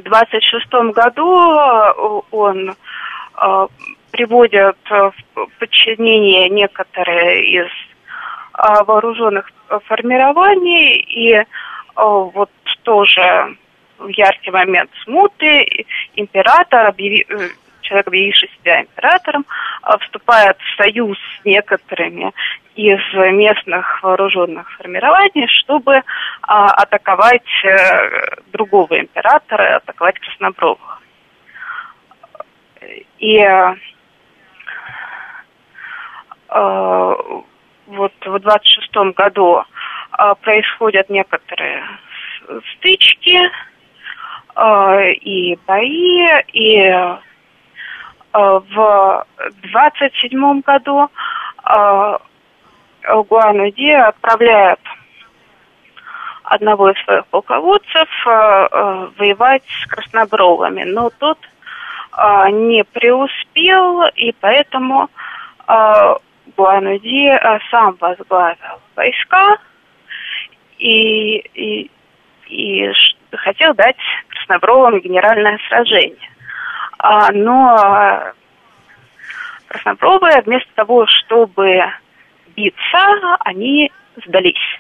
[0.04, 2.76] 26 году он
[3.36, 3.68] а,
[4.12, 5.14] приводит в
[5.60, 7.68] подчинение некоторые из
[8.54, 9.50] а, вооруженных
[9.86, 11.44] формирований, и
[11.96, 12.50] вот
[12.84, 13.58] тоже
[13.98, 15.86] в яркий момент смуты
[16.16, 17.50] император, э,
[17.82, 19.46] человек, объявивший себя императором,
[20.02, 22.32] вступает в союз с некоторыми
[22.78, 23.02] из
[23.34, 26.04] местных вооруженных формирований, чтобы
[26.42, 31.02] а, атаковать а, другого императора, атаковать Краснобровых.
[33.20, 33.76] И а,
[37.88, 39.64] вот в 26 году
[40.12, 41.84] а, происходят некоторые
[42.76, 43.40] стычки,
[44.58, 47.18] Э, и бои, и э,
[48.34, 49.26] в
[49.72, 51.10] 27 году
[53.08, 54.80] э, Гуанади отправляет
[56.44, 61.38] одного из своих полководцев воевать с краснобровыми, но тот
[62.52, 65.10] не преуспел, и поэтому
[66.56, 67.38] Гуанади
[67.70, 69.58] сам возглавил войска
[70.78, 71.92] и, и,
[72.48, 72.94] и
[73.36, 73.98] хотел дать
[74.30, 76.30] Краснобровым генеральное сражение.
[77.00, 78.34] А, но
[79.68, 81.84] Краснобровые вместо того, чтобы
[82.58, 83.92] биться, они
[84.26, 84.80] сдались.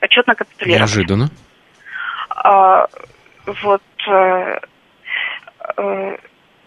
[0.00, 0.80] Отчетно капитулировали.
[0.80, 1.28] Неожиданно.
[2.30, 2.86] А,
[3.46, 4.58] вот а,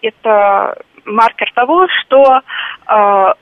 [0.02, 2.42] это маркер того, что
[2.86, 3.34] а,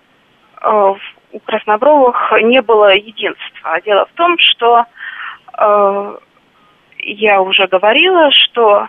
[0.62, 0.96] а,
[1.32, 3.82] у Краснобровых не было единства.
[3.84, 4.86] Дело в том, что
[5.54, 6.20] а,
[7.00, 8.88] я уже говорила, что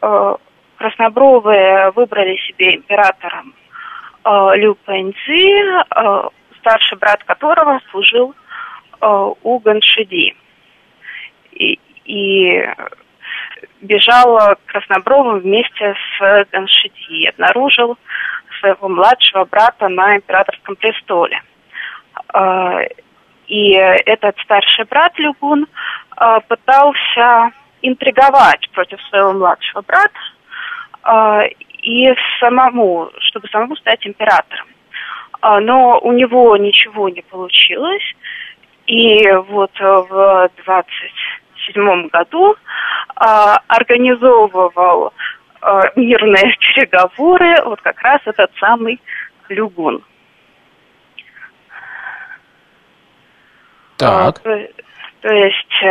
[0.00, 0.36] э,
[0.76, 3.54] краснобровые выбрали себе императором
[4.24, 6.28] э, Лю Пэньцзи, э,
[6.62, 8.34] старший брат которого служил
[9.00, 10.34] э, у Ганшиди.
[11.52, 12.66] И, и
[13.80, 17.98] бежал к Краснобровым вместе с Ганшиди и обнаружил
[18.60, 21.42] своего младшего брата на императорском престоле.
[22.32, 22.86] Э,
[23.48, 25.66] и этот старший брат Люгун
[26.16, 27.50] э, пытался
[27.82, 30.18] интриговать против своего младшего брата
[31.82, 34.66] и самому, чтобы самому стать императором.
[35.42, 38.02] Э, но у него ничего не получилось.
[38.86, 42.56] И вот в 27 году э,
[43.68, 45.12] организовывал
[45.60, 49.00] э, мирные переговоры вот как раз этот самый
[49.48, 50.02] Люгун.
[53.98, 54.40] Так.
[54.40, 54.68] То,
[55.20, 55.84] то есть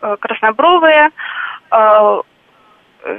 [0.00, 1.10] Э, краснобровые
[1.72, 2.20] э,
[3.02, 3.18] э,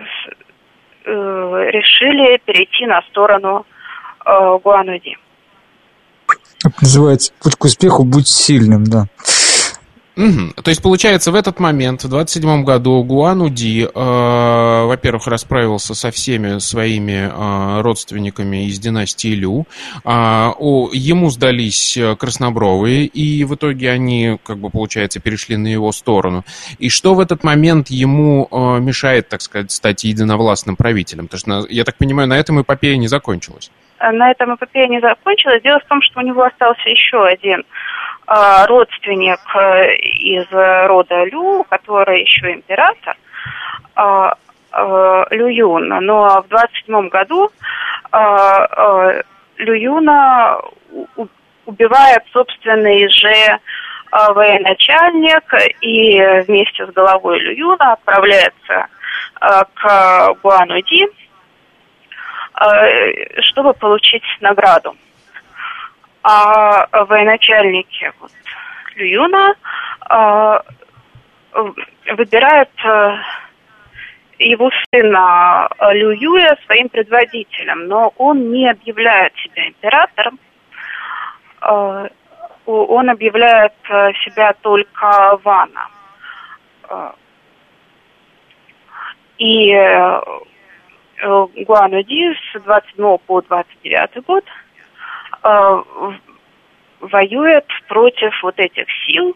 [1.10, 3.66] решили перейти на сторону
[4.64, 5.18] Гуануди.
[6.82, 9.06] Называется «Путь к успеху, будь сильным», да.
[10.20, 10.62] Угу.
[10.62, 13.90] То есть, получается, в этот момент, в 27 году, Гуан Уди, э,
[14.86, 19.66] во-первых, расправился со всеми своими э, родственниками из династии Лю.
[20.04, 25.94] Э, о, ему сдались краснобровые, и в итоге они, как бы, получается, перешли на его
[25.94, 26.44] сторону.
[26.80, 31.30] И что в этот момент ему э, мешает, так сказать, стать единовластным правителем?
[31.30, 33.72] Потому что, я так понимаю, на этом эпопея не закончилась.
[34.02, 35.62] На этом эпопея не закончилась.
[35.64, 37.64] Дело в том, что у него остался еще один
[38.30, 43.18] родственник э, из рода Лю, который еще император,
[43.96, 44.36] а,
[44.72, 45.88] а, Лю Юн.
[45.88, 47.50] Но в 27 году
[49.58, 50.60] Лю Юна
[51.66, 53.60] убивает собственный же
[54.12, 58.88] военачальник и вместе с головой Лю Юна отправляется
[59.40, 61.08] к Гуану Ди,
[63.42, 64.96] чтобы получить награду
[66.24, 68.32] а военачальники вот,
[68.96, 69.56] Лююна
[70.02, 70.62] а,
[71.54, 73.18] выбирают а,
[74.38, 80.40] его сына Лю Юя своим предводителем, но он не объявляет себя императором.
[82.66, 83.74] Он объявляет
[84.24, 85.90] себя только Вана.
[89.40, 89.74] И
[91.22, 94.46] Гуану-Ди с 27 по 29 год
[97.02, 99.36] воюет против вот этих сил,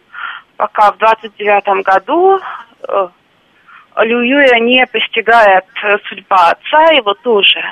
[0.56, 2.40] пока в 29 году
[2.88, 3.08] э,
[4.02, 5.64] Лю Юя не постигает
[6.08, 7.62] судьба отца, его тоже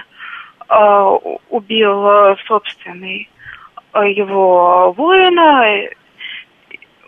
[0.68, 1.18] э,
[1.50, 3.28] убил собственный
[3.92, 5.88] э, его воина,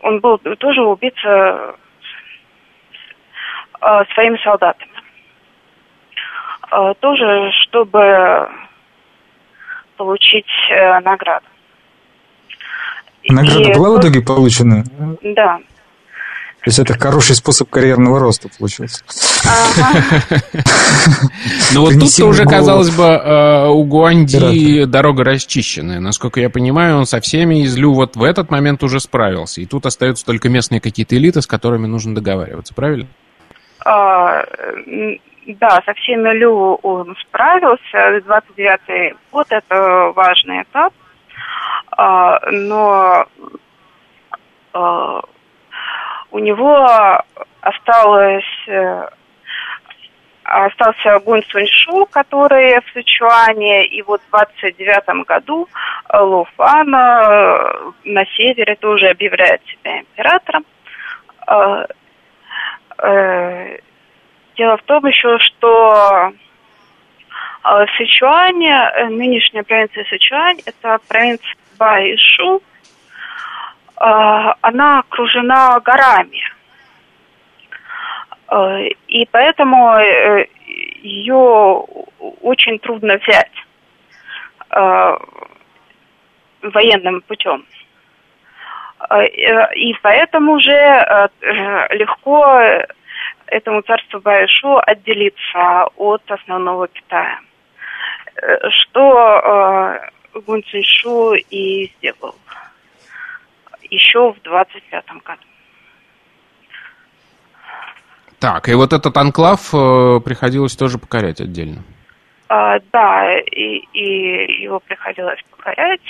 [0.03, 1.73] он был тоже убит э,
[4.15, 4.93] своими солдатами.
[6.71, 8.49] Э, тоже, чтобы
[9.97, 11.47] получить э, награду.
[13.29, 14.85] Награда и была в итоге получена?
[15.23, 15.59] Да.
[16.65, 19.05] То есть это хороший способ карьерного роста получился.
[21.75, 26.01] Ну вот тут уже, казалось бы, э, у Гуанди дорога расчищенная.
[26.01, 29.61] Насколько я понимаю, он со всеми из Лю вот в этот момент уже справился.
[29.61, 33.09] И тут остаются только местные какие-то элиты, с которыми нужно договариваться, правильно?
[35.47, 38.19] А, да, со всеми Лю он справился.
[38.19, 40.93] 29-й год– это важный этап.
[41.93, 43.27] А, но
[44.73, 45.21] а,
[46.31, 46.89] у него
[47.61, 49.09] осталось э,
[50.45, 55.69] остался Гун Суньшу, который в Сычуане, и вот в 29 году
[56.13, 60.65] Луфан э, на севере тоже объявляет себя императором.
[64.55, 66.33] Э, дело в том еще, что
[67.97, 68.67] Сычуань,
[69.11, 72.63] нынешняя провинция Сычуань, это провинция Баишу,
[73.97, 76.43] она окружена горами.
[79.09, 80.47] И поэтому э,
[81.03, 81.85] ее
[82.43, 83.51] очень трудно взять
[86.63, 87.65] военным путем.
[89.75, 91.29] И поэтому же э,
[91.91, 92.61] легко
[93.47, 97.41] этому царству Баишу отделиться от основного Китая.
[98.37, 100.01] Э, что
[100.47, 102.35] Гун Циншу и сделал
[103.91, 105.43] еще в 25 году.
[108.41, 111.83] Так, и вот этот анклав э, приходилось тоже покорять отдельно.
[112.49, 116.01] А, да, и, и его приходилось покорять.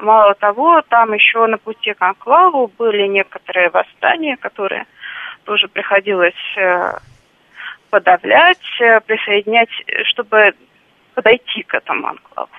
[0.00, 4.86] Мало того, там еще на пути к анклаву были некоторые восстания, которые
[5.44, 6.98] тоже приходилось э,
[7.90, 9.70] подавлять, э, присоединять,
[10.04, 10.54] чтобы
[11.14, 12.50] подойти к этому анклаву.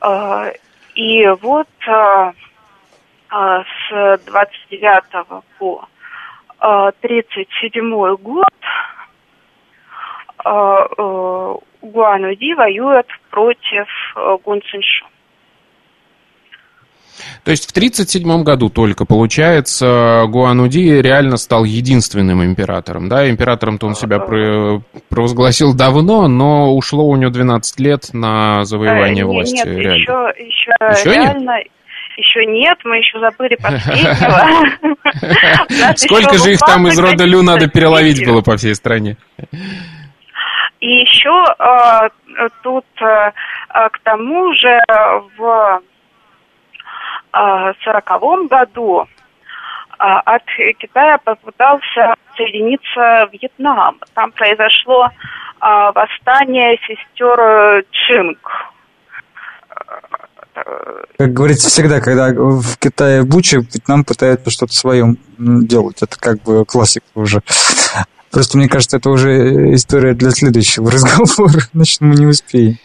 [0.00, 0.52] А,
[0.94, 1.68] и вот
[3.90, 5.26] с 29
[5.58, 5.88] по
[7.00, 8.46] 37 год
[10.44, 15.06] э, Гуануди воюет против э, Гунциншу.
[17.44, 23.28] То есть в 1937 году только, получается, Гуануди реально стал единственным императором, да?
[23.30, 24.20] Императором-то он себя
[25.08, 29.54] провозгласил давно, но ушло у него 12 лет на завоевание э, власти.
[29.54, 29.94] Нет, реально.
[29.94, 31.58] еще, еще, еще реально...
[31.58, 31.68] Нет?
[32.16, 34.68] Еще нет, мы еще забыли последнего.
[35.96, 39.16] Сколько же их там из рода Лю надо переловить было по всей стране?
[40.78, 42.08] И еще э,
[42.62, 43.32] тут э,
[43.72, 44.78] к тому же
[45.36, 45.80] в
[47.34, 49.06] Э, сороковом году э,
[49.98, 50.42] от
[50.78, 53.98] Китая попытался соединиться Вьетнам.
[54.14, 55.10] Там произошло э,
[55.60, 58.38] восстание сестер Чинг.
[61.18, 66.02] Как говорится всегда, когда в Китае буча, Вьетнам пытается что-то своем делать.
[66.02, 67.40] Это как бы классика уже.
[68.30, 72.78] Просто мне кажется, это уже история для следующего разговора, значит, мы не успеем.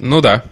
[0.00, 0.42] Ну да.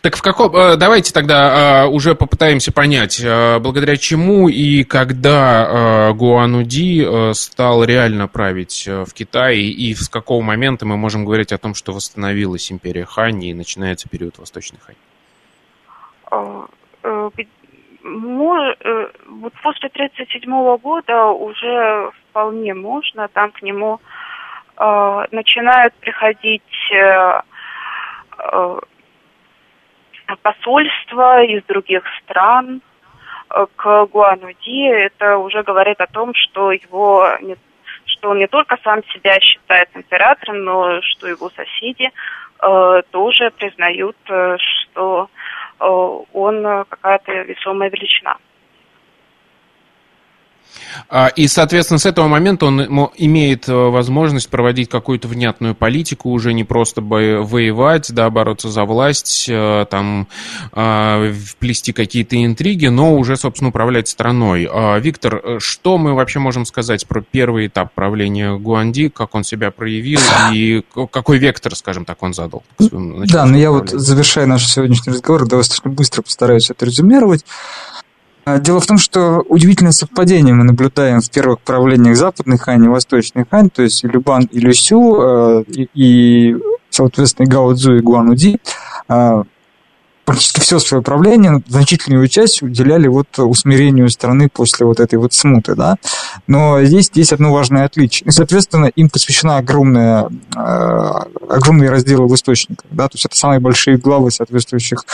[0.00, 0.54] Так в каком...
[0.56, 8.28] Э, давайте тогда э, уже попытаемся понять, э, благодаря чему и когда Гуануди стал реально
[8.28, 13.04] править в Китае, и с какого момента мы можем говорить о том, что восстановилась империя
[13.04, 14.96] Хань и начинается период Восточной Хань?
[16.30, 16.64] Вот
[19.62, 24.00] после 1937 года уже вполне можно, там к нему
[24.76, 26.62] начинают приходить
[30.42, 32.80] посольства из других стран
[33.50, 37.28] э, к Гуануди, это уже говорит о том, что его
[38.06, 44.16] что он не только сам себя считает императором, но что его соседи э, тоже признают,
[44.28, 45.28] э, что
[45.78, 48.36] э, он какая-то весомая величина.
[51.08, 52.80] А, и, соответственно, с этого момента он
[53.16, 59.46] имеет э, возможность проводить какую-то внятную политику, уже не просто воевать, да, бороться за власть,
[59.48, 60.28] э, там,
[60.72, 64.68] а, плести какие-то интриги, но уже, собственно, управлять страной.
[64.70, 69.44] А, Виктор, э, что мы вообще можем сказать про первый этап правления Гуанди, как он
[69.44, 70.20] себя проявил
[70.52, 72.62] и какой вектор, скажем так, он задал?
[72.78, 77.44] Да, но я вот, завершая наш сегодняшний разговор, достаточно быстро постараюсь это резюмировать.
[78.44, 82.88] А, дело в том, что удивительное совпадение мы наблюдаем в первых правлениях западных хань и
[82.88, 86.56] восточных хань, то есть Любан, и Люсю, а, и, и
[86.90, 88.58] соответственно, и Гао Цзу, и Гуан Уди
[89.08, 89.44] а,
[90.24, 95.74] практически все свое правление, значительную часть уделяли вот усмирению страны после вот этой вот смуты,
[95.74, 95.96] да.
[96.46, 98.28] Но здесь есть одно важное отличие.
[98.28, 100.60] И, соответственно, им посвящена огромная, э,
[101.48, 105.04] огромные разделы в источниках, да, то есть это самые большие главы соответствующих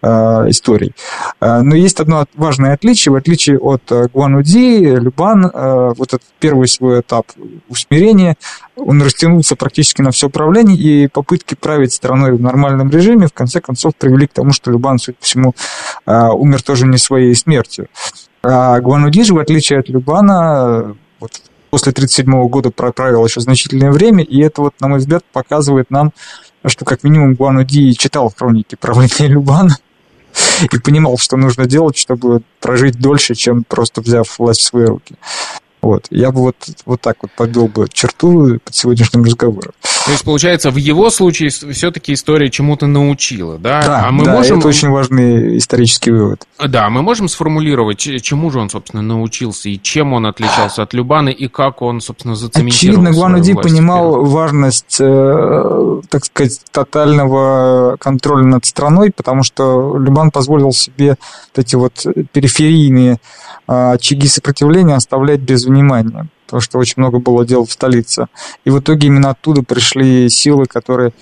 [0.00, 0.08] э,
[0.48, 0.94] историй.
[1.40, 3.82] Э, но есть одно важное отличие, в отличие от
[4.12, 7.26] Гуануди, Любан, вот этот первый свой этап
[7.68, 8.36] усмирения,
[8.76, 13.60] он растянулся практически на все правление, и попытки править страной в нормальном режиме в конце
[13.60, 15.54] концов привели к тому, что Любан, судя по всему,
[16.06, 17.88] умер тоже не своей смертью.
[18.42, 21.32] А Гуанудижи, в отличие от Любана, вот
[21.70, 26.12] после 1937 года проправил еще значительное время, и это, вот, на мой взгляд, показывает нам,
[26.64, 29.76] что как минимум Гуануди читал хроники правления Любана
[30.72, 35.16] и понимал, что нужно делать, чтобы прожить дольше, чем просто взяв власть в свои руки.
[35.80, 36.06] Вот.
[36.10, 39.72] Я бы вот, вот так вот подвел бы черту под сегодняшним разговором.
[40.08, 43.82] То есть, получается, в его случае все-таки история чему-то научила, да?
[43.82, 44.58] Да, а мы да можем...
[44.58, 46.46] это очень важный исторический вывод.
[46.66, 51.28] Да, мы можем сформулировать, чему же он, собственно, научился, и чем он отличался от Любана,
[51.28, 58.64] и как он, собственно, зацементировал Очевидно, Гуанади понимал важность, э, так сказать, тотального контроля над
[58.64, 61.18] страной, потому что Любан позволил себе
[61.54, 63.18] вот эти вот периферийные
[63.66, 68.26] а, очаги сопротивления оставлять без внимания, потому что очень много было дел в столице.
[68.64, 71.12] И в итоге именно оттуда пришли силы, которые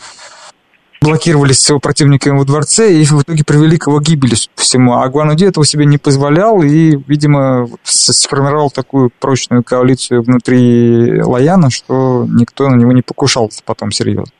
[1.01, 4.95] блокировались с его противниками во дворце и в итоге привели к его гибели всему.
[4.95, 12.25] А Гуануди этого себе не позволял и, видимо, сформировал такую прочную коалицию внутри Лаяна, что
[12.29, 14.33] никто на него не покушался потом серьезно.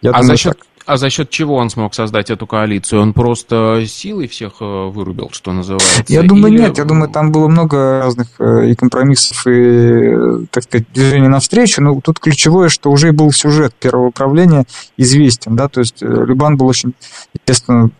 [0.00, 0.66] Я а думаю, за счет, так.
[0.86, 3.02] А за счет чего он смог создать эту коалицию?
[3.02, 6.04] Он просто силой всех э, вырубил, что называется?
[6.06, 6.62] Я думаю, Или...
[6.62, 6.78] нет.
[6.78, 11.82] Я думаю, там было много разных э, и компромиссов, и, так сказать, движений навстречу.
[11.82, 14.64] Но тут ключевое, что уже был сюжет первого управления
[14.96, 15.56] известен.
[15.56, 15.68] Да?
[15.68, 16.94] То есть э, Любан был очень,
[17.34, 17.90] естественно,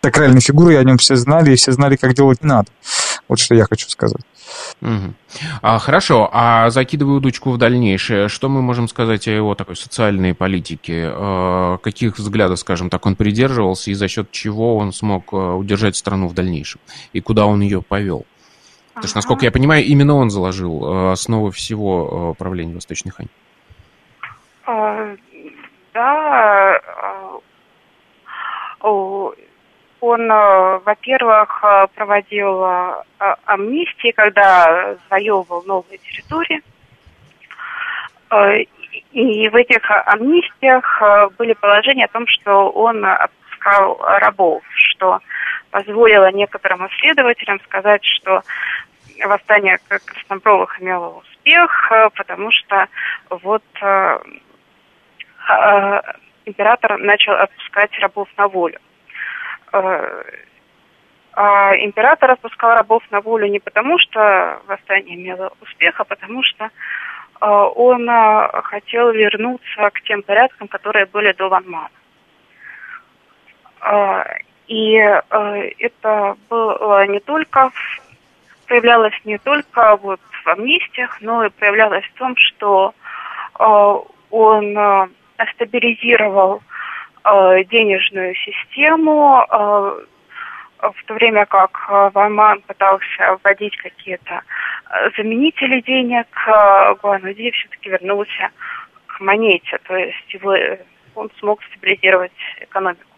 [0.00, 2.68] сакральной фигурой, о нем все знали, и все знали, как делать не надо.
[3.28, 4.22] Вот что я хочу сказать.
[4.80, 5.14] Угу.
[5.62, 8.28] А, хорошо, а закидываю удочку в дальнейшее.
[8.28, 11.10] Что мы можем сказать о его такой социальной политике?
[11.12, 15.96] А, каких взглядов, скажем так, он придерживался и за счет чего он смог а, удержать
[15.96, 16.80] страну в дальнейшем?
[17.12, 18.26] И куда он ее повел?
[18.94, 23.28] Потому что, насколько я понимаю, именно он заложил а, основы всего правления Восточной Хань.
[24.66, 25.16] А,
[25.94, 26.80] да,
[30.02, 33.04] он, э, во-первых, э, проводил э,
[33.44, 36.60] амнистии, когда завоевывал новые территории.
[39.12, 41.02] И в этих амнистиях
[41.38, 45.20] были положения о том, что он отпускал рабов, что
[45.70, 48.42] позволило некоторым исследователям сказать, что
[49.22, 52.88] восстание Краснобровых имело успех, потому что
[53.28, 53.62] вот
[56.46, 58.78] император начал отпускать рабов на волю.
[59.72, 60.22] Э,
[61.34, 66.66] а император распускал рабов на волю не потому, что восстание имело успех, а потому что
[66.66, 66.70] э,
[67.40, 71.90] он э, хотел вернуться к тем порядкам, которые были до Ванмана.
[74.68, 77.72] И это было не только
[78.68, 82.94] проявлялось не только вот в амнистиях, но и проявлялось в том, что
[83.58, 85.10] он
[85.54, 86.62] стабилизировал
[87.24, 90.04] денежную систему, э,
[90.80, 94.42] в то время как э, Вайман пытался вводить какие-то
[95.16, 96.26] заменители денег,
[97.00, 98.50] Гуануди все-таки вернулся
[99.06, 100.54] к монете, то есть его,
[101.14, 103.11] он смог стабилизировать экономику.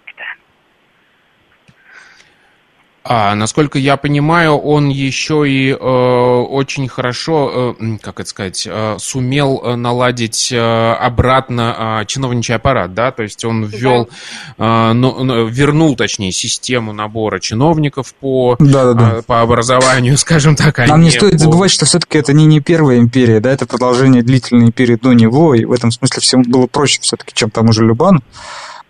[3.07, 8.97] А, насколько я понимаю, он еще и э, очень хорошо, э, как это сказать, э,
[8.99, 14.09] сумел э, наладить э, обратно э, чиновничий аппарат, да, то есть он ввел,
[14.57, 14.91] да.
[14.91, 19.13] э, ну, вернул, точнее, систему набора чиновников по, да, да, да.
[19.19, 20.79] Э, по образованию, скажем так.
[20.79, 21.39] А Нам не стоит по...
[21.41, 25.55] забывать, что все-таки это не, не первая империя, да, это продолжение длительной империи до него,
[25.55, 28.23] и в этом смысле всему было проще все-таки, чем тому же Любану.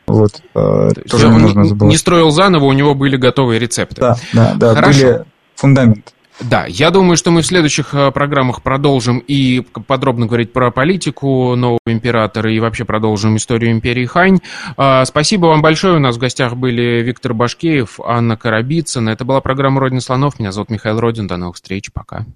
[0.06, 1.90] Вот, э, тоже не нужно забывать.
[1.90, 4.00] Не строил заново, у него были готовые рецепты.
[4.00, 5.00] Да, да, да, Хорошо.
[5.00, 5.24] были
[5.56, 6.14] фундамент.
[6.40, 11.54] Да, я думаю, что мы в следующих э, программах продолжим и подробно говорить про политику
[11.54, 14.40] нового императора и вообще продолжим историю империи Хань.
[14.76, 15.96] А, спасибо вам большое.
[15.96, 19.10] У нас в гостях были Виктор Башкеев, Анна Карабицына.
[19.10, 20.40] Это была программа «Родина слонов».
[20.40, 21.28] Меня зовут Михаил Родин.
[21.28, 21.92] До новых встреч.
[21.92, 22.26] Пока.